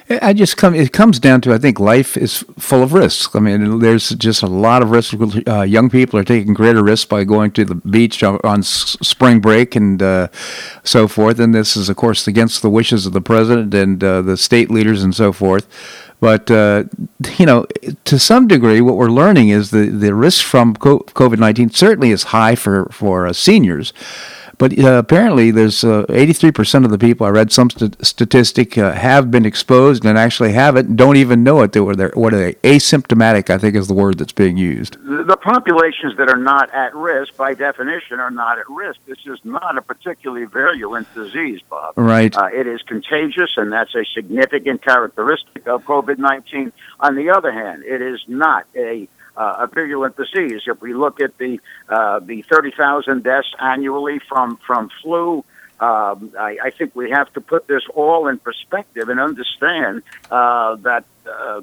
[0.09, 0.75] I just come.
[0.75, 3.35] It comes down to I think life is full of risks.
[3.35, 5.15] I mean, there's just a lot of risks.
[5.47, 9.39] Uh, young people are taking greater risks by going to the beach on, on spring
[9.39, 10.27] break and uh,
[10.83, 11.39] so forth.
[11.39, 14.69] And this is, of course, against the wishes of the president and uh, the state
[14.71, 15.67] leaders and so forth.
[16.19, 16.83] But uh,
[17.37, 17.65] you know,
[18.05, 22.23] to some degree, what we're learning is the the risk from COVID nineteen certainly is
[22.23, 23.93] high for for uh, seniors.
[24.59, 28.91] But uh, apparently, there's uh, 83% of the people I read some st- statistic uh,
[28.91, 31.71] have been exposed and actually have it, and don't even know it.
[31.71, 32.11] They were there.
[32.13, 32.53] What are they?
[32.55, 34.97] Asymptomatic, I think, is the word that's being used.
[35.01, 38.99] The populations that are not at risk, by definition, are not at risk.
[39.07, 41.93] This is not a particularly virulent disease, Bob.
[41.95, 42.35] Right.
[42.35, 46.73] Uh, it is contagious, and that's a significant characteristic of COVID 19.
[46.99, 49.07] On the other hand, it is not a
[49.39, 50.61] uh, a virulent disease.
[50.67, 55.45] If we look at the uh, the 30,000 deaths annually from from flu,
[55.79, 60.75] um, I, I, think we have to put this all in perspective and understand uh,
[60.75, 61.05] that.
[61.25, 61.61] Uh,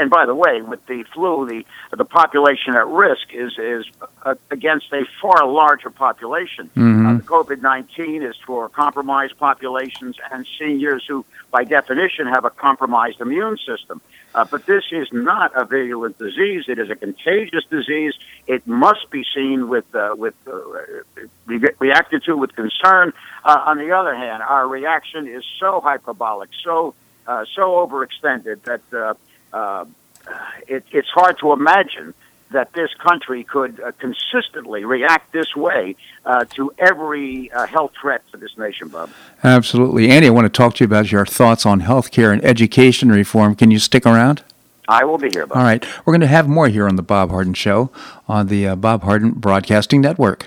[0.00, 1.64] and by the way, with the flu, the
[1.96, 3.86] the population at risk is is
[4.22, 6.70] uh, against a far larger population.
[6.76, 7.06] Mm-hmm.
[7.06, 13.20] Uh, COVID nineteen is for compromised populations and seniors who, by definition, have a compromised
[13.20, 14.00] immune system.
[14.34, 16.64] Uh, but this is not a virulent disease.
[16.68, 18.12] It is a contagious disease.
[18.46, 20.52] It must be seen with uh, with uh,
[21.46, 23.12] re- reacted to with concern.
[23.44, 26.94] Uh, on the other hand, our reaction is so hyperbolic, so
[27.26, 28.82] uh, so overextended that
[29.56, 29.84] uh,
[30.66, 32.14] it, it's hard to imagine
[32.50, 38.22] that this country could uh, consistently react this way uh, to every uh, health threat
[38.30, 39.10] to this nation, Bob.
[39.42, 40.10] Absolutely.
[40.10, 43.10] Andy, I want to talk to you about your thoughts on health care and education
[43.10, 43.54] reform.
[43.56, 44.42] Can you stick around?
[44.88, 45.46] I will be here.
[45.46, 45.58] Bob.
[45.58, 45.84] All right.
[46.04, 47.90] We're going to have more here on the Bob Harden Show
[48.28, 50.46] on the uh, Bob Harden Broadcasting Network.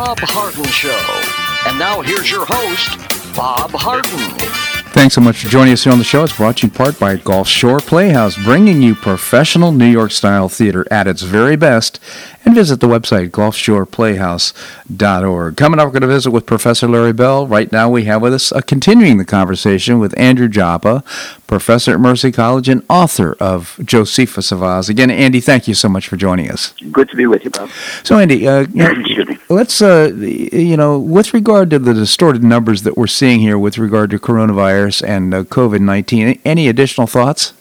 [0.00, 1.68] Bob Harden Show.
[1.68, 2.96] And now here's your host,
[3.36, 4.30] Bob Harden.
[4.92, 6.24] Thanks so much for joining us here on the show.
[6.24, 10.10] It's brought to you in part by Gulf Shore Playhouse, bringing you professional New York
[10.10, 12.00] style theater at its very best.
[12.46, 15.56] And visit the website, gulfshoreplayhouse.org.
[15.58, 17.46] Coming up, we're going to visit with Professor Larry Bell.
[17.46, 21.04] Right now, we have with us uh, continuing the conversation with Andrew Joppa,
[21.50, 24.88] professor at Mercy College and author of Josephus of Oz.
[24.88, 26.72] Again, Andy, thank you so much for joining us.
[26.92, 27.68] Good to be with you, Bob.
[28.04, 29.38] So, Andy, uh, you know, Excuse me.
[29.48, 33.78] let's, uh, you know, with regard to the distorted numbers that we're seeing here with
[33.78, 37.52] regard to coronavirus and uh, COVID 19, any additional thoughts?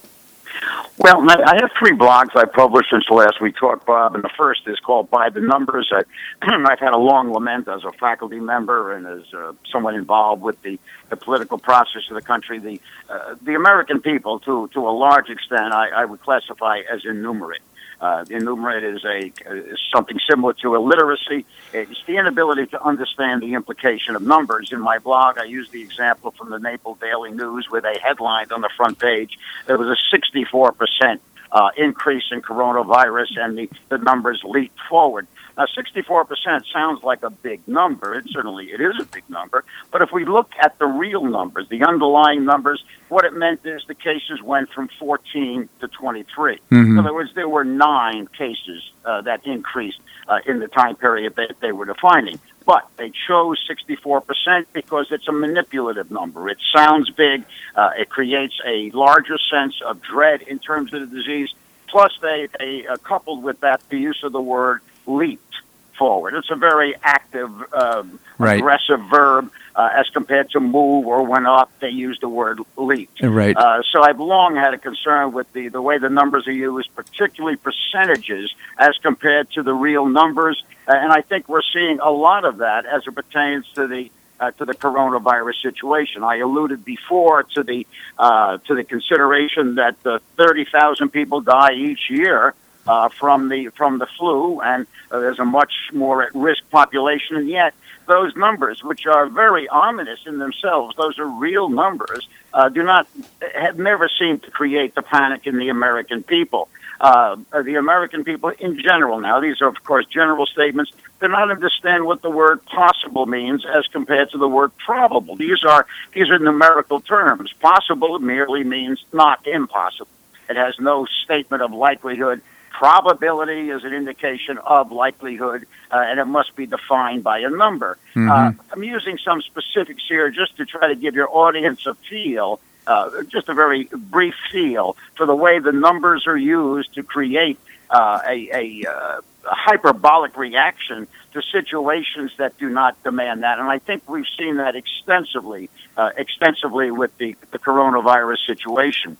[1.02, 4.30] Well, I have three blogs I published since the last we talked, Bob, and the
[4.38, 5.90] first is called By the Numbers.
[5.94, 6.02] I,
[6.42, 10.62] I've had a long lament as a faculty member and as uh, someone involved with
[10.62, 10.78] the,
[11.10, 12.60] the political process of the country.
[12.60, 17.06] The uh, the American people, to to a large extent, I, I would classify as
[17.06, 17.62] innumerate.
[18.02, 21.46] Uh, innumerate is a is something similar to illiteracy.
[21.74, 24.72] It's the inability to understand the implication of numbers.
[24.72, 28.54] In my blog, I use the example from the Naples Daily News where they headlined
[28.54, 29.38] on the front page.
[29.66, 31.22] There was a 64 percent
[31.52, 35.28] uh, increase in coronavirus, and the, the numbers leaped forward.
[35.60, 38.16] Now, 64% sounds like a big number.
[38.16, 39.66] It certainly it is a big number.
[39.92, 43.84] But if we look at the real numbers, the underlying numbers, what it meant is
[43.86, 46.60] the cases went from 14 to 23.
[46.72, 46.92] Mhm.
[46.92, 50.00] In other words, there were nine cases uh, that increased
[50.30, 52.40] uh, in the time period that they were defining.
[52.66, 56.48] But they chose 64% because it's a manipulative number.
[56.48, 57.44] It sounds big.
[57.76, 61.54] Uh, it creates a larger sense of dread in terms of the disease.
[61.88, 65.56] Plus, they, they uh, coupled with that the use of the word leaped
[65.98, 66.34] forward.
[66.36, 68.60] It's a very active, um, Right.
[68.60, 71.70] aggressive verb uh, as compared to move or went up.
[71.82, 73.22] They use the word leaped.
[73.22, 73.56] Right.
[73.56, 76.96] Uh, so I've long had a concern with the, the way the numbers are used,
[76.96, 80.64] particularly percentages as compared to the real numbers.
[80.88, 84.10] Uh, and I think we're seeing a lot of that as it pertains to the
[84.40, 86.24] uh, to the coronavirus situation.
[86.24, 87.86] I alluded before to the
[88.18, 92.54] uh, to the consideration that uh, 30,000 people die each year
[92.88, 97.36] uh, from the from the flu, and uh, there's a much more at risk population,
[97.36, 97.74] and yet
[98.08, 103.08] those numbers, which are very ominous in themselves, those are real numbers, uh, do not
[103.56, 106.68] have never seemed to create the panic in the American people.
[107.00, 111.52] Uh, the American people in general now, these are of course general statements, do not
[111.52, 115.36] understand what the word possible means as compared to the word probable.
[115.36, 117.54] These are these are numerical terms.
[117.54, 120.12] Possible merely means not impossible.
[120.50, 122.42] It has no statement of likelihood.
[122.80, 127.98] Probability is an indication of likelihood, uh, and it must be defined by a number.
[128.16, 128.32] Mm-hmm.
[128.32, 132.62] Uh, I'm using some specifics here just to try to give your audience a feel,
[132.88, 137.60] uh, just a very brief feel for the way the numbers are used to create
[137.90, 143.60] uh, a, a, uh, a hyperbolic reaction to situations that do not demand that.
[143.60, 149.18] And I think we've seen that extensively, uh, extensively with the, the coronavirus situation.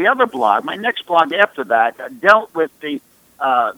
[0.00, 3.02] The other blog, my next blog after that, uh, dealt with the
[3.38, 3.72] uh,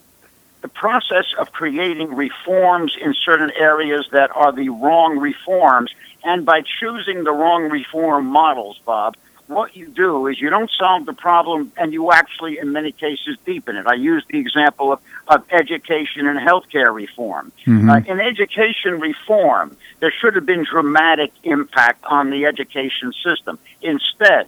[0.60, 5.90] the process of creating reforms in certain areas that are the wrong reforms,
[6.22, 9.16] and by choosing the wrong reform models, Bob,
[9.48, 13.36] what you do is you don't solve the problem and you actually, in many cases,
[13.44, 13.88] deepen it.
[13.88, 17.50] I use the example of, of education and healthcare reform.
[17.66, 17.90] Mm-hmm.
[17.90, 23.58] Uh, in education reform, there should have been dramatic impact on the education system.
[23.80, 24.46] Instead,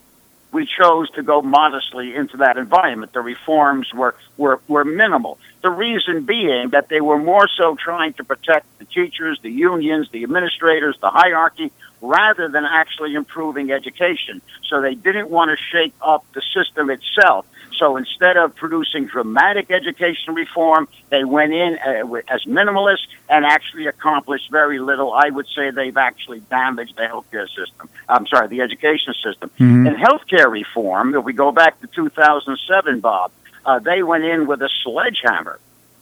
[0.54, 3.12] we chose to go modestly into that environment.
[3.12, 5.36] The reforms were, were, were minimal.
[5.62, 10.10] The reason being that they were more so trying to protect the teachers, the unions,
[10.10, 14.40] the administrators, the hierarchy, rather than actually improving education.
[14.68, 17.46] So they didn't want to shake up the system itself.
[17.76, 23.86] So instead of producing dramatic education reform, they went in uh, as minimalists and actually
[23.86, 25.12] accomplished very little.
[25.12, 27.88] I would say they've actually damaged the healthcare system.
[28.08, 29.50] I'm sorry, the education system.
[29.58, 29.88] Mhm.
[29.88, 33.30] In healthcare reform, if we go back to 2007, Bob,
[33.66, 35.58] uh, they went in with a sledgehammer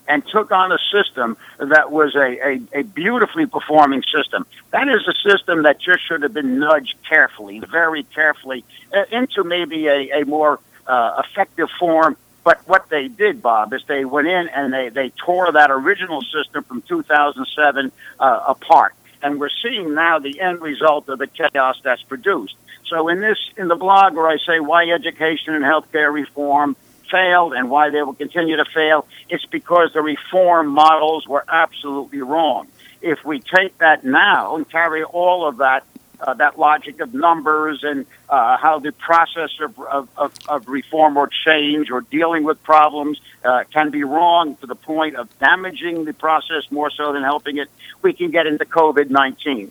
[0.08, 4.44] and took on a system that was a, a, a beautifully performing system.
[4.72, 9.44] That is a system that just should have been nudged carefully, very carefully, uh, into
[9.44, 12.16] maybe a, a more uh, effective form.
[12.44, 16.22] But what they did, Bob, is they went in and they, they tore that original
[16.22, 18.94] system from 2007 uh, apart.
[19.22, 22.56] And we're seeing now the end result of the chaos that's produced.
[22.88, 26.76] So in this, in the blog where I say why education and healthcare reform
[27.10, 32.22] failed and why they will continue to fail, it's because the reform models were absolutely
[32.22, 32.66] wrong.
[33.00, 35.84] If we take that now and carry all of that
[36.22, 39.78] uh, that logic of numbers and uh, how the process of,
[40.16, 44.74] of, of, reform or change or dealing with problems uh, can be wrong to the
[44.74, 47.68] point of damaging the process more so than helping it,
[48.02, 49.70] we can get into COVID 19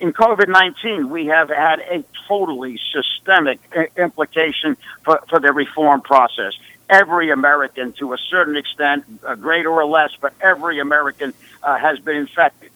[0.00, 3.60] in COVID 19, we have had a totally systemic
[3.96, 6.52] implication for, for the reform process.
[6.88, 11.98] Every American, to a certain extent, uh, greater or less, but every American uh, has
[11.98, 12.70] been infected.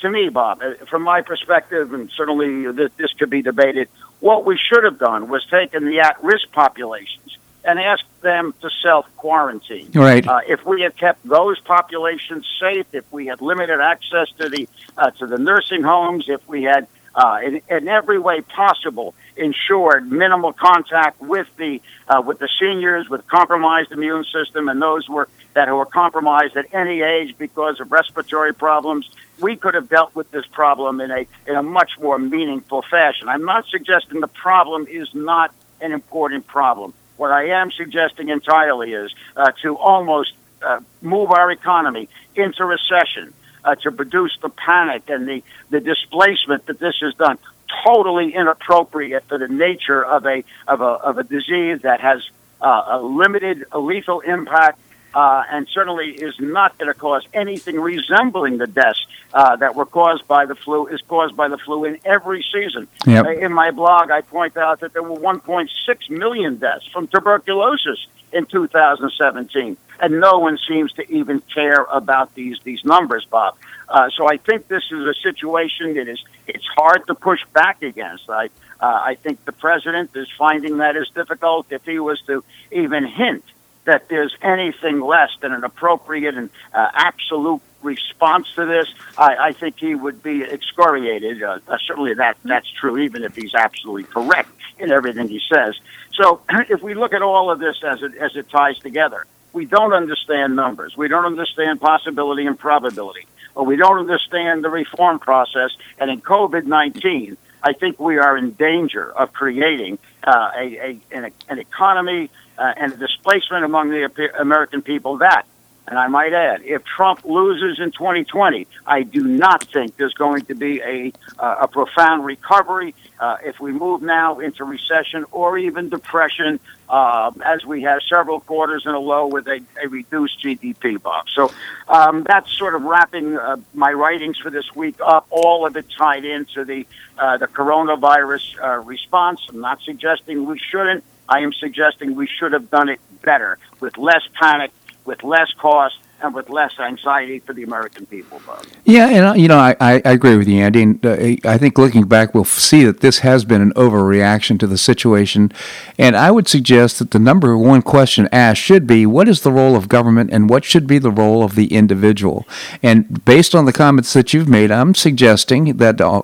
[0.00, 3.88] To me, Bob, uh, from my perspective, and certainly this, this could be debated,
[4.20, 8.70] what we should have done was taken the at risk populations and asked them to
[8.82, 9.90] self quarantine.
[9.94, 10.26] Right.
[10.26, 14.68] Uh, if we had kept those populations safe, if we had limited access to the
[14.96, 20.10] uh, to the nursing homes, if we had uh, in, in every way possible ensured
[20.10, 25.28] minimal contact with the uh, with the seniors with compromised immune system and those were
[25.54, 29.08] that were compromised at any age because of respiratory problems,
[29.40, 33.28] we could have dealt with this problem in a in a much more meaningful fashion.
[33.28, 36.92] I'm not suggesting the problem is not an important problem.
[37.16, 43.32] What I am suggesting entirely is uh, to almost uh, move our economy into recession,
[43.64, 47.38] uh, to produce the panic and the, the displacement that this has done.
[47.84, 52.28] Totally inappropriate for the nature of a of a of a disease that has
[52.60, 54.78] uh, a limited lethal impact.
[55.16, 59.86] Uh, and certainly is not going to cause anything resembling the deaths uh, that were
[59.86, 62.86] caused by the flu is caused by the flu in every season.
[63.06, 63.24] Yep.
[63.24, 68.06] Uh, In my blog, I point out that there were 1.6 million deaths from tuberculosis
[68.30, 73.56] in 2017, and no one seems to even care about these these numbers, Bob.
[73.88, 77.82] Uh, so I think this is a situation that is it's hard to push back
[77.82, 78.28] against.
[78.28, 78.50] I
[78.80, 81.68] uh, I think the president is finding that is difficult.
[81.70, 83.44] If he was to even hint
[83.86, 89.52] that there's anything less than an appropriate and uh, absolute response to this, I, I
[89.52, 91.42] think he would be excoriated.
[91.42, 95.78] Uh, uh, certainly, that that's true, even if he's absolutely correct in everything he says.
[96.12, 99.64] So, if we look at all of this as it as it ties together, we
[99.64, 100.96] don't understand numbers.
[100.96, 103.26] We don't understand possibility and probability.
[103.54, 105.70] Or we don't understand the reform process.
[105.98, 111.00] And in COVID nineteen, I think we are in danger of creating uh, a, a
[111.12, 115.46] an, an economy uh, and displacement among the American people that.
[115.88, 120.46] And I might add, if Trump loses in 2020, I do not think there's going
[120.46, 125.56] to be a, uh, a profound recovery uh, if we move now into recession or
[125.56, 130.42] even depression, uh, as we have several quarters in a low with a, a reduced
[130.42, 131.28] GDP, Bob.
[131.28, 131.52] So
[131.88, 135.28] um, that's sort of wrapping uh, my writings for this week up.
[135.30, 136.84] All of it tied into the
[137.16, 139.40] uh, the coronavirus uh, response.
[139.48, 143.98] I'm not suggesting we shouldn't I am suggesting we should have done it better, with
[143.98, 144.70] less panic,
[145.04, 148.64] with less cost, and with less anxiety for the American people, Bob.
[148.84, 150.82] Yeah, and uh, you know, I, I, agree with you, Andy.
[150.82, 154.66] And uh, I think looking back, we'll see that this has been an overreaction to
[154.66, 155.52] the situation.
[155.98, 159.52] And I would suggest that the number one question asked should be, what is the
[159.52, 162.46] role of government, and what should be the role of the individual?
[162.82, 166.22] And based on the comments that you've made, I'm suggesting that uh,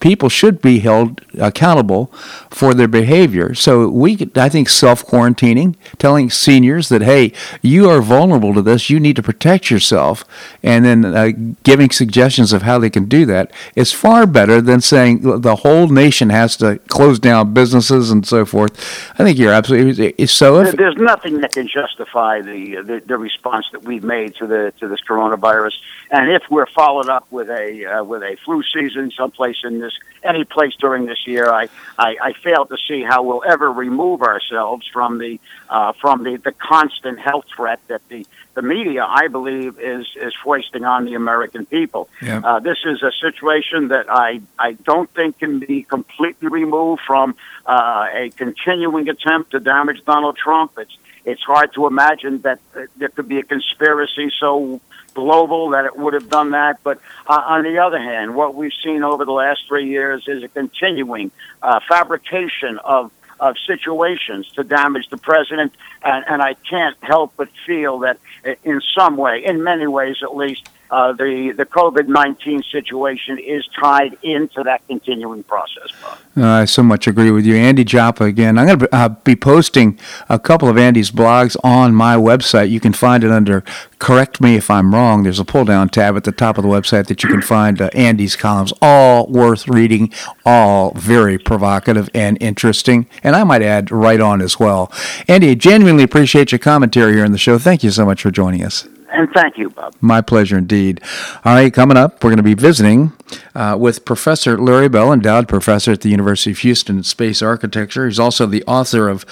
[0.00, 2.06] people should be held accountable
[2.50, 3.54] for their behavior.
[3.54, 8.88] So we, I think, self quarantining, telling seniors that, hey, you are vulnerable to this,
[8.88, 10.24] you need to protect yourself
[10.62, 11.30] and then uh,
[11.64, 15.88] giving suggestions of how they can do that is far better than saying the whole
[15.88, 18.72] nation has to close down businesses and so forth.
[19.18, 20.60] I think you're absolutely so.
[20.60, 24.72] If, There's nothing that can justify the, the, the response that we've made to the
[24.78, 25.74] to this coronavirus,
[26.10, 29.92] and if we're followed up with a uh, with a flu season someplace in this
[30.22, 31.68] any place during this year, I,
[31.98, 36.36] I, I fail to see how we'll ever remove ourselves from the uh, from the,
[36.36, 41.14] the constant health threat that the the media, I believe, is is foisting on the
[41.14, 42.02] American people.
[42.20, 42.40] Yeah.
[42.44, 47.34] Uh, this is a situation that I I don't think can be completely removed from
[47.64, 50.72] uh, a continuing attempt to damage Donald Trump.
[50.76, 54.80] It's it's hard to imagine that uh, there could be a conspiracy so
[55.14, 56.74] global that it would have done that.
[56.84, 60.42] But uh, on the other hand, what we've seen over the last three years is
[60.42, 61.30] a continuing
[61.62, 63.10] uh, fabrication of
[63.40, 65.72] of situations to damage the president,
[66.02, 70.16] and, and I can't help but feel that eh, in some way, in many ways
[70.22, 75.92] at least, uh, the the COVID nineteen situation is tied into that continuing process.
[76.36, 78.24] Uh, I so much agree with you, Andy Joppa.
[78.24, 82.70] Again, I'm going to uh, be posting a couple of Andy's blogs on my website.
[82.70, 83.62] You can find it under
[83.98, 87.06] "Correct Me If I'm Wrong." There's a pull-down tab at the top of the website
[87.06, 90.12] that you can find uh, Andy's columns, all worth reading,
[90.44, 94.92] all very provocative and interesting, and I might add, right on as well.
[95.28, 97.58] Andy, I genuinely appreciate your commentary here on the show.
[97.58, 98.86] Thank you so much for joining us.
[99.16, 99.94] And thank you, Bob.
[100.02, 101.00] My pleasure indeed.
[101.42, 103.12] All right, coming up, we're going to be visiting
[103.54, 108.06] uh, with Professor Larry Bell, endowed professor at the University of Houston space architecture.
[108.06, 109.24] He's also the author of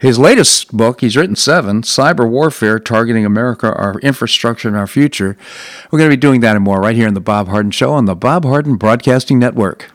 [0.00, 1.00] his latest book.
[1.00, 5.36] He's written seven Cyber Warfare Targeting America, Our Infrastructure, and Our Future.
[5.90, 7.92] We're going to be doing that and more right here in The Bob Harden Show
[7.94, 9.90] on the Bob Harden Broadcasting Network.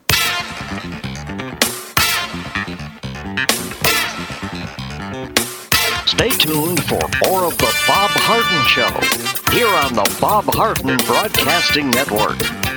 [6.07, 8.87] Stay tuned for more of The Bob Harden Show
[9.51, 12.76] here on the Bob Harden Broadcasting Network.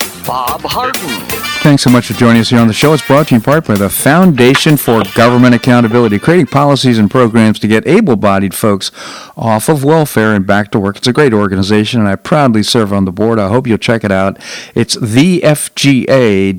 [0.25, 1.50] Bob Harden.
[1.61, 2.91] Thanks so much for joining us here on the show.
[2.91, 7.09] It's brought to you in part by the Foundation for Government Accountability, creating policies and
[7.09, 8.89] programs to get able bodied folks
[9.37, 10.97] off of welfare and back to work.
[10.97, 13.37] It's a great organization, and I proudly serve on the board.
[13.37, 14.39] I hope you'll check it out.
[14.73, 16.55] It's thefga.org,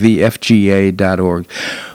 [0.00, 1.46] thefga.org.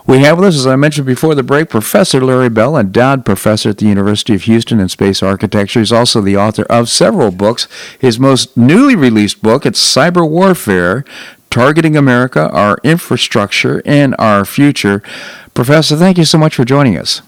[0.07, 3.71] We have with us, as I mentioned before the break, Professor Larry Bell, endowed professor
[3.71, 5.79] at the University of Houston in space architecture.
[5.79, 7.67] He's also the author of several books.
[7.99, 11.03] His most newly released book, it's Cyber Warfare
[11.49, 15.01] targeting America, our infrastructure, and our future.
[15.53, 17.21] Professor, thank you so much for joining us.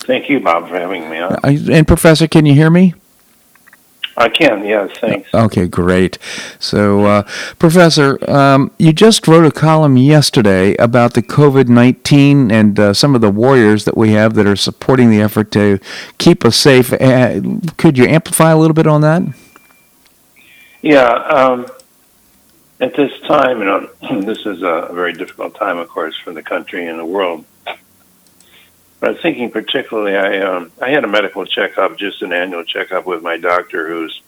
[0.00, 1.36] Thank you, Bob, for having me on.
[1.44, 2.94] And Professor, can you hear me?
[4.18, 5.28] I can, yes, thanks.
[5.34, 6.18] Okay, great.
[6.58, 7.22] So, uh,
[7.58, 13.14] Professor, um, you just wrote a column yesterday about the COVID 19 and uh, some
[13.14, 15.78] of the warriors that we have that are supporting the effort to
[16.16, 16.94] keep us safe.
[16.94, 17.40] Uh,
[17.76, 19.22] could you amplify a little bit on that?
[20.80, 21.66] Yeah, um,
[22.80, 23.88] at this time, you know,
[24.20, 27.44] this is a very difficult time, of course, for the country and the world.
[28.98, 33.06] But I'm thinking particularly, I um, I had a medical checkup, just an annual checkup
[33.06, 34.22] with my doctor, who's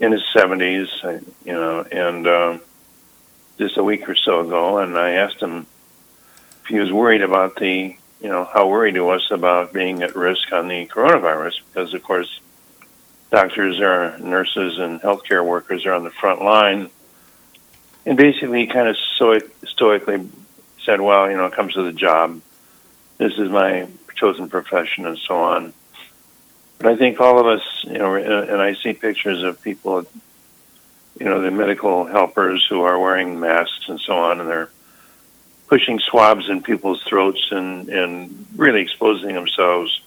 [0.00, 2.60] in his 70s, you know, and um,
[3.58, 5.66] just a week or so ago, and I asked him
[6.62, 10.16] if he was worried about the, you know, how worried he was about being at
[10.16, 12.40] risk on the coronavirus, because of course,
[13.30, 16.90] doctors are nurses and healthcare workers are on the front line
[18.06, 20.28] and basically he kind of stoic, stoically
[20.84, 22.40] said, "Well, you know, it comes to the job.
[23.18, 25.72] This is my chosen profession, and so on."
[26.78, 30.04] But I think all of us, you know, and I see pictures of people,
[31.18, 34.70] you know, the medical helpers who are wearing masks and so on, and they're
[35.68, 40.00] pushing swabs in people's throats and and really exposing themselves,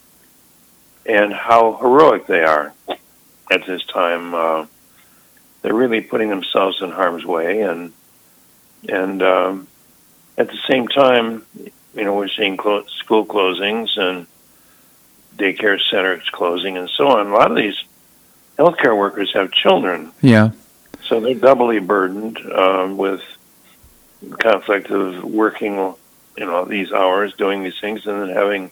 [1.05, 2.73] and how heroic they are
[3.49, 4.33] at this time.
[4.33, 4.65] Uh,
[5.65, 7.91] they're really putting themselves in harm's way, and
[8.87, 9.67] and um,
[10.37, 11.43] at the same time,
[11.95, 14.27] you know, we're seeing clo- school closings and
[15.37, 17.25] daycare centers closing and so on.
[17.25, 17.83] A lot of these
[18.59, 20.11] healthcare workers have children.
[20.21, 20.51] Yeah.
[21.07, 23.23] So they're doubly burdened um, with
[24.21, 25.77] the conflict of working,
[26.37, 28.69] you know, these hours, doing these things, and then having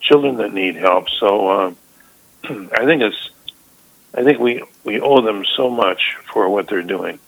[0.00, 1.10] children that need help.
[1.10, 1.72] So uh,
[2.44, 3.30] I think it's
[4.16, 7.18] I think we, we owe them so much for what they're doing.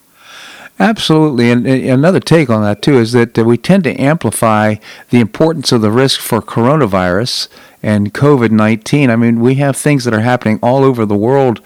[0.78, 1.50] Absolutely.
[1.50, 4.76] And, another take on that, too, is that we tend to amplify
[5.10, 7.48] the importance of the risk for coronavirus
[7.82, 9.10] and COVID 19.
[9.10, 11.60] I mean, we have things that are happening all over the world.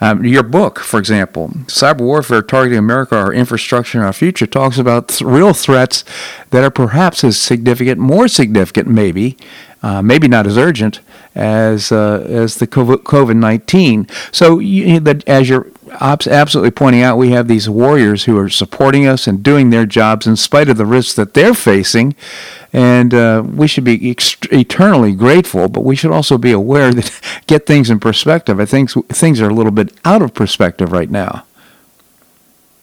[0.00, 4.78] Um, your book, for example, Cyber Warfare Targeting America, Our Infrastructure and Our Future, talks
[4.78, 6.04] about th- real threats
[6.50, 9.36] that are perhaps as significant, more significant maybe,
[9.82, 11.00] uh, maybe not as urgent
[11.34, 14.06] as uh, as the COVID nineteen.
[14.32, 15.66] So you, as you're
[16.00, 20.26] absolutely pointing out, we have these warriors who are supporting us and doing their jobs
[20.26, 22.14] in spite of the risks that they're facing,
[22.72, 25.68] and uh, we should be ext- eternally grateful.
[25.68, 28.60] But we should also be aware that get things in perspective.
[28.60, 31.44] I think things are a little bit out of perspective right now.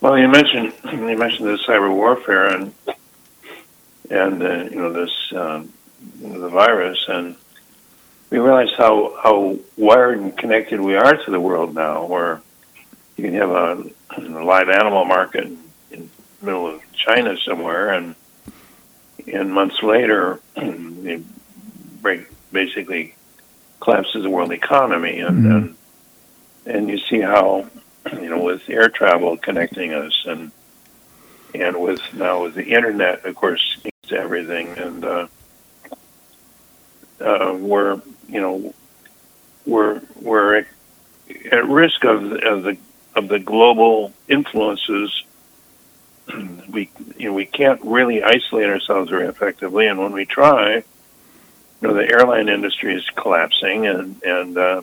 [0.02, 2.74] Well, you mentioned you mentioned the cyber warfare and
[4.10, 5.74] and uh, you know this um,
[6.22, 7.36] the virus and
[8.36, 12.06] we realize how how wired and connected we are to the world now.
[12.06, 12.42] Where
[13.16, 16.10] you can have a, a live animal market in
[16.40, 18.14] the middle of China somewhere, and
[19.26, 21.24] and months later, it
[22.02, 23.16] break basically
[23.80, 25.52] collapses the world economy, and mm-hmm.
[25.52, 25.76] and
[26.66, 27.70] and you see how
[28.12, 30.52] you know with air travel connecting us, and
[31.54, 33.78] and with now with the internet, of course,
[34.12, 35.28] everything, and uh,
[37.22, 38.73] uh, we're you know
[39.65, 40.65] we're we're
[41.51, 42.78] at risk of, of the
[43.15, 45.23] of the global influences.
[46.67, 50.84] We you know we can't really isolate ourselves very effectively, and when we try, you
[51.82, 54.82] know the airline industry is collapsing, and and uh,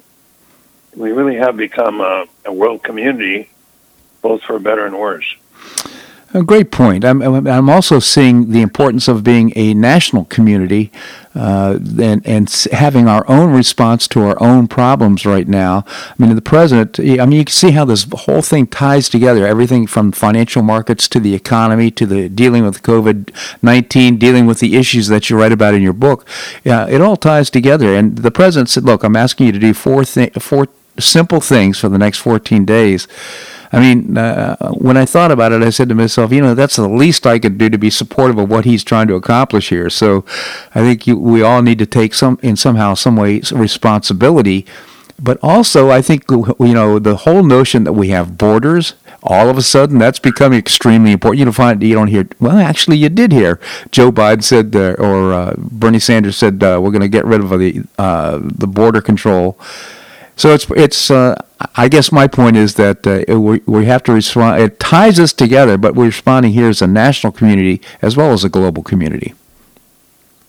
[0.96, 3.50] we really have become a, a world community,
[4.22, 5.36] both for better and worse.
[6.34, 7.04] A great point.
[7.04, 10.90] I'm, I'm also seeing the importance of being a national community
[11.34, 15.84] uh, and, and having our own response to our own problems right now.
[15.86, 19.46] I mean, the president, I mean, you can see how this whole thing ties together
[19.46, 23.30] everything from financial markets to the economy to the dealing with COVID
[23.60, 26.26] 19, dealing with the issues that you write about in your book.
[26.64, 27.94] Yeah, it all ties together.
[27.94, 30.68] And the president said, Look, I'm asking you to do four, thi- four
[30.98, 33.06] simple things for the next 14 days.
[33.72, 36.76] I mean, uh, when I thought about it, I said to myself, you know, that's
[36.76, 39.88] the least I could do to be supportive of what he's trying to accomplish here.
[39.88, 40.24] So
[40.74, 44.66] I think you, we all need to take some, in somehow, some way, responsibility.
[45.18, 49.56] But also, I think, you know, the whole notion that we have borders, all of
[49.56, 51.38] a sudden that's becoming extremely important.
[51.38, 52.28] You don't find you don't hear.
[52.40, 53.60] Well, actually, you did hear
[53.92, 57.40] Joe Biden said, uh, or uh, Bernie Sanders said, uh, we're going to get rid
[57.40, 59.56] of the uh, the border control.
[60.36, 61.10] So it's it's.
[61.10, 61.34] Uh,
[61.76, 64.60] I guess my point is that uh, we we have to respond.
[64.62, 68.42] It ties us together, but we're responding here as a national community as well as
[68.44, 69.34] a global community.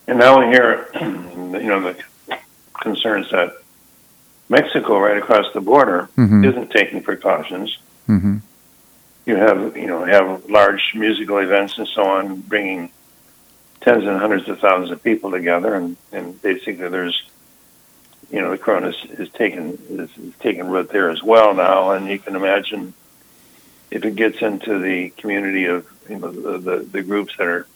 [0.08, 2.38] And now we hear, you know, the
[2.82, 3.54] concerns that
[4.50, 6.46] Mexico, right across the border, Mhm.
[6.50, 7.78] isn't taking precautions.
[8.08, 8.38] hmm
[9.26, 12.90] You have, you know, have large musical events and so on, bringing
[13.82, 17.24] tens and hundreds of thousands of people together, and, and basically there's,
[18.34, 21.92] you know, the corona is, is taken is, is taken root there as well now,
[21.92, 22.94] and you can imagine
[23.92, 27.68] if it gets into the community of you know the, the, the groups that are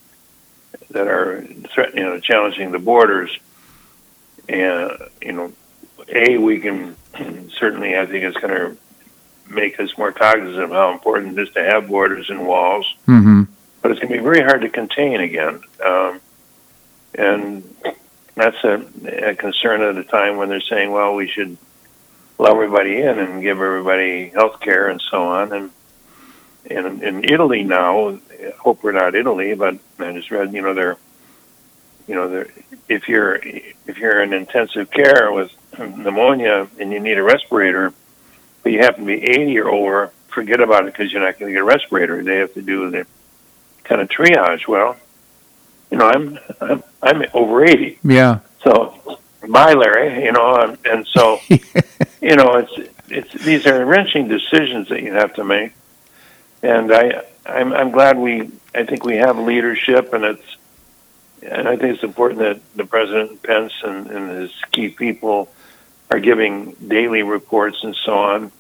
[0.90, 3.38] that are threat, you know challenging the borders,
[4.50, 4.92] and
[5.22, 5.54] you know,
[6.10, 6.96] a we can
[7.58, 8.78] certainly I think it's going to
[9.48, 13.44] make us more cognizant of how important it is to have borders and walls hmm
[13.82, 15.62] but it's going to be very hard to contain again.
[15.82, 16.20] Um,
[17.16, 17.76] and
[18.38, 21.58] that's a, a concern at a time when they're saying, well, we should
[22.38, 25.52] allow everybody in and give everybody health care and so on.
[25.52, 25.72] And,
[26.70, 28.20] and in Italy now,
[28.60, 30.98] hope we're not Italy, but I just read, you know, they're,
[32.08, 32.48] you know, they're,
[32.88, 37.92] if you're if you're in intensive care with pneumonia and you need a respirator,
[38.64, 41.52] but you happen to be 80 or over, forget about it because you're not going
[41.52, 42.24] to get a respirator.
[42.24, 43.08] They have to do the
[43.84, 44.68] kind of triage.
[44.68, 44.96] Well,
[45.92, 48.40] you know, I'm I'm, I'm over 80, Yeah.
[48.64, 50.26] so bye, Larry.
[50.26, 55.14] You know, and, and so you know, it's it's these are wrenching decisions that you
[55.14, 55.74] have to make,
[56.64, 60.58] and I I'm I'm glad we I think we have leadership, and it's
[61.42, 65.50] and I think it's important that the president Pence and, and his key people
[66.12, 68.52] are giving daily reports and so on.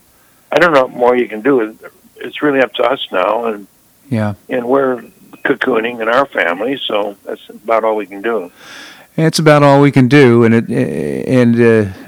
[0.52, 1.78] I don't know what more you can do.
[2.18, 3.68] It's really up to us now, and
[4.10, 4.36] Yeah.
[4.48, 5.04] and we're
[5.44, 8.52] cocooning in our family, so that's about all we can do.
[9.20, 11.60] It's about all we can do, and it and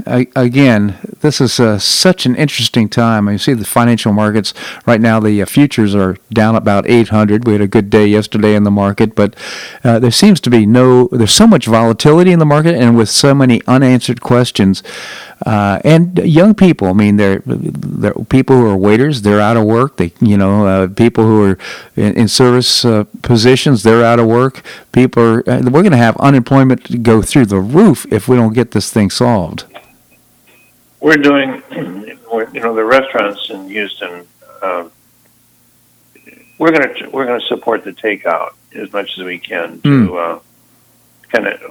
[0.06, 3.28] uh, again, this is uh, such an interesting time.
[3.28, 4.54] You see the financial markets
[4.86, 5.20] right now.
[5.20, 7.48] The uh, futures are down about 800.
[7.48, 9.36] We had a good day yesterday in the market, but
[9.84, 11.08] uh, there seems to be no.
[11.12, 14.84] There's so much volatility in the market, and with so many unanswered questions,
[15.46, 16.88] uh, and young people.
[16.88, 19.22] I mean, they're, they're people who are waiters.
[19.22, 19.98] They're out of work.
[19.98, 21.58] They, you know, uh, people who are
[21.96, 23.84] in, in service uh, positions.
[23.84, 24.64] They're out of work.
[24.92, 25.50] People are.
[25.50, 28.92] Uh, we're going to have unemployment go through the roof if we don't get this
[28.92, 29.66] thing solved.
[31.00, 34.28] We're doing, you know, the restaurants in Houston.
[34.62, 34.90] Uh,
[36.58, 40.18] we're going to we're going to support the takeout as much as we can to
[40.18, 40.40] uh,
[41.30, 41.62] kind of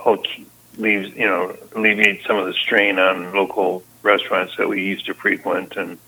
[0.79, 5.15] leave you know alleviate some of the strain on local restaurants that we used to
[5.15, 5.99] frequent and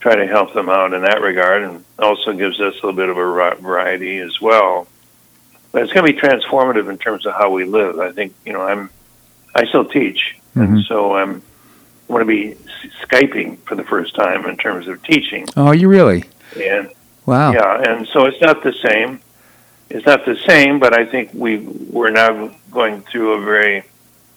[0.00, 3.08] try to help them out in that regard, and also gives us a little bit
[3.08, 4.86] of a variety as well.
[5.72, 7.98] But it's going to be transformative in terms of how we live.
[7.98, 8.90] I think you know I'm
[9.54, 10.86] I still teach, and Mhm.
[10.86, 11.42] so I'm
[12.08, 12.56] going to be
[13.02, 16.24] skyping for the first time in terms of teaching, Oh, you really?
[16.60, 16.90] and
[17.24, 17.52] Wow.
[17.52, 19.18] yeah, and so it's not the same.
[19.90, 23.82] It's not the same, but I think we we're now going through a very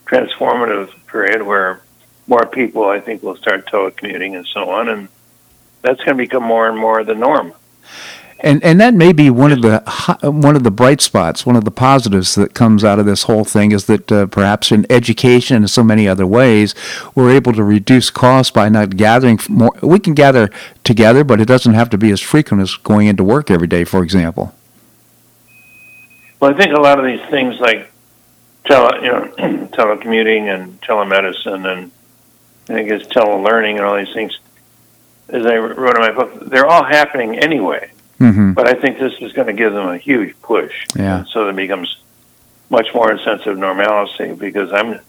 [0.06, 1.80] transformative period where
[2.26, 5.08] more people, I think, will start telecommuting and so on, and
[5.82, 7.52] that's going to become more and more the norm.
[8.42, 9.80] And and that may be one of the
[10.22, 13.44] one of the bright spots, one of the positives that comes out of this whole
[13.44, 16.74] thing is that uh, perhaps in education and so many other ways,
[17.14, 19.72] we're able to reduce costs by not gathering more.
[19.82, 20.48] We can gather
[20.84, 23.84] together, but it doesn't have to be as frequent as going into work every day,
[23.84, 24.54] for example.
[26.40, 27.92] Well, I think a lot of these things like
[28.64, 29.22] tele, you know,
[29.72, 31.90] telecommuting and telemedicine and
[32.68, 34.38] I guess telelearning and all these things,
[35.28, 37.90] as I wrote in my book, they're all happening anyway.
[38.18, 40.86] hmm But I think this is going to give them a huge push.
[40.94, 41.24] Yeah.
[41.32, 41.98] So it becomes
[42.68, 45.00] much more a sense of normalcy because I'm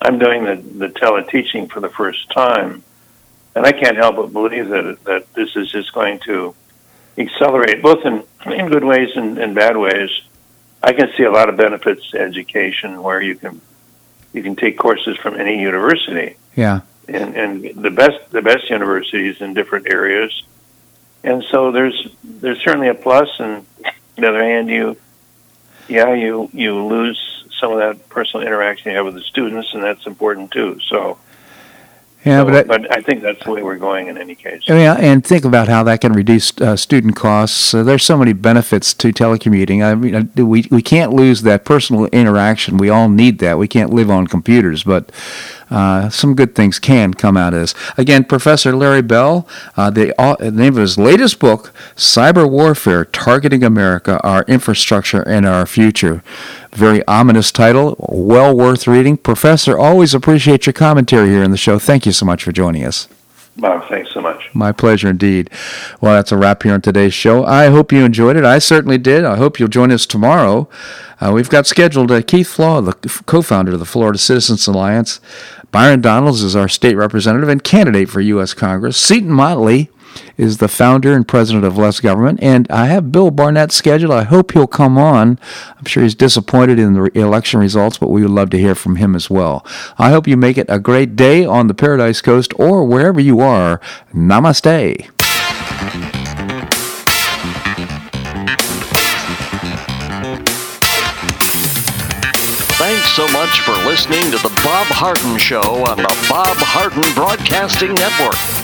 [0.00, 2.82] I'm doing the the teleteaching for the first time,
[3.54, 6.54] and I can't help but believe that that this is just going to
[7.18, 10.10] accelerate both in in good ways and, and bad ways.
[10.84, 13.60] I can see a lot of benefits to education where you can
[14.34, 16.80] you can take courses from any university Yeah.
[17.08, 20.30] and, and the best the best universities in different areas.
[21.22, 24.96] And so there's there's certainly a plus, and on the other hand, you
[25.88, 27.18] yeah you you lose
[27.58, 30.78] some of that personal interaction you have with the students, and that's important too.
[30.90, 31.18] So
[32.24, 34.62] Yeah, so- but, I, but I think that's the way we're going in any case.
[34.66, 37.74] yeah, and think about how that can reduce uh, student costs.
[37.74, 39.84] Uh, there's so many benefits to telecommuting.
[39.84, 42.78] I mean, uh, we we can't lose that personal interaction.
[42.78, 43.58] We all need that.
[43.58, 45.10] We can't live on computers, but
[45.74, 47.74] uh, some good things can come out of this.
[47.98, 49.46] Again, Professor Larry Bell,
[49.76, 55.22] uh, the, uh, the name of his latest book, Cyber Warfare Targeting America, Our Infrastructure,
[55.22, 56.22] and Our Future.
[56.72, 59.16] Very ominous title, well worth reading.
[59.16, 61.80] Professor, always appreciate your commentary here in the show.
[61.80, 63.08] Thank you so much for joining us.
[63.56, 64.50] Bob, thanks so much.
[64.52, 65.48] My pleasure indeed.
[66.00, 67.44] Well, that's a wrap here on today's show.
[67.44, 68.44] I hope you enjoyed it.
[68.44, 69.24] I certainly did.
[69.24, 70.68] I hope you'll join us tomorrow.
[71.20, 72.94] Uh, we've got scheduled uh, Keith Flaugh, the
[73.26, 75.20] co founder of the Florida Citizens Alliance.
[75.70, 78.54] Byron Donalds is our state representative and candidate for U.S.
[78.54, 78.96] Congress.
[78.96, 79.90] Seton Motley
[80.36, 82.38] is the founder and president of Less Government.
[82.42, 84.12] And I have Bill Barnett scheduled.
[84.12, 85.38] I hope he'll come on.
[85.78, 88.96] I'm sure he's disappointed in the election results, but we would love to hear from
[88.96, 89.64] him as well.
[89.98, 93.40] I hope you make it a great day on the Paradise Coast or wherever you
[93.40, 93.80] are.
[94.12, 95.10] Namaste.
[102.76, 107.94] Thanks so much for listening to The Bob Harden Show on the Bob Harden Broadcasting
[107.94, 108.63] Network.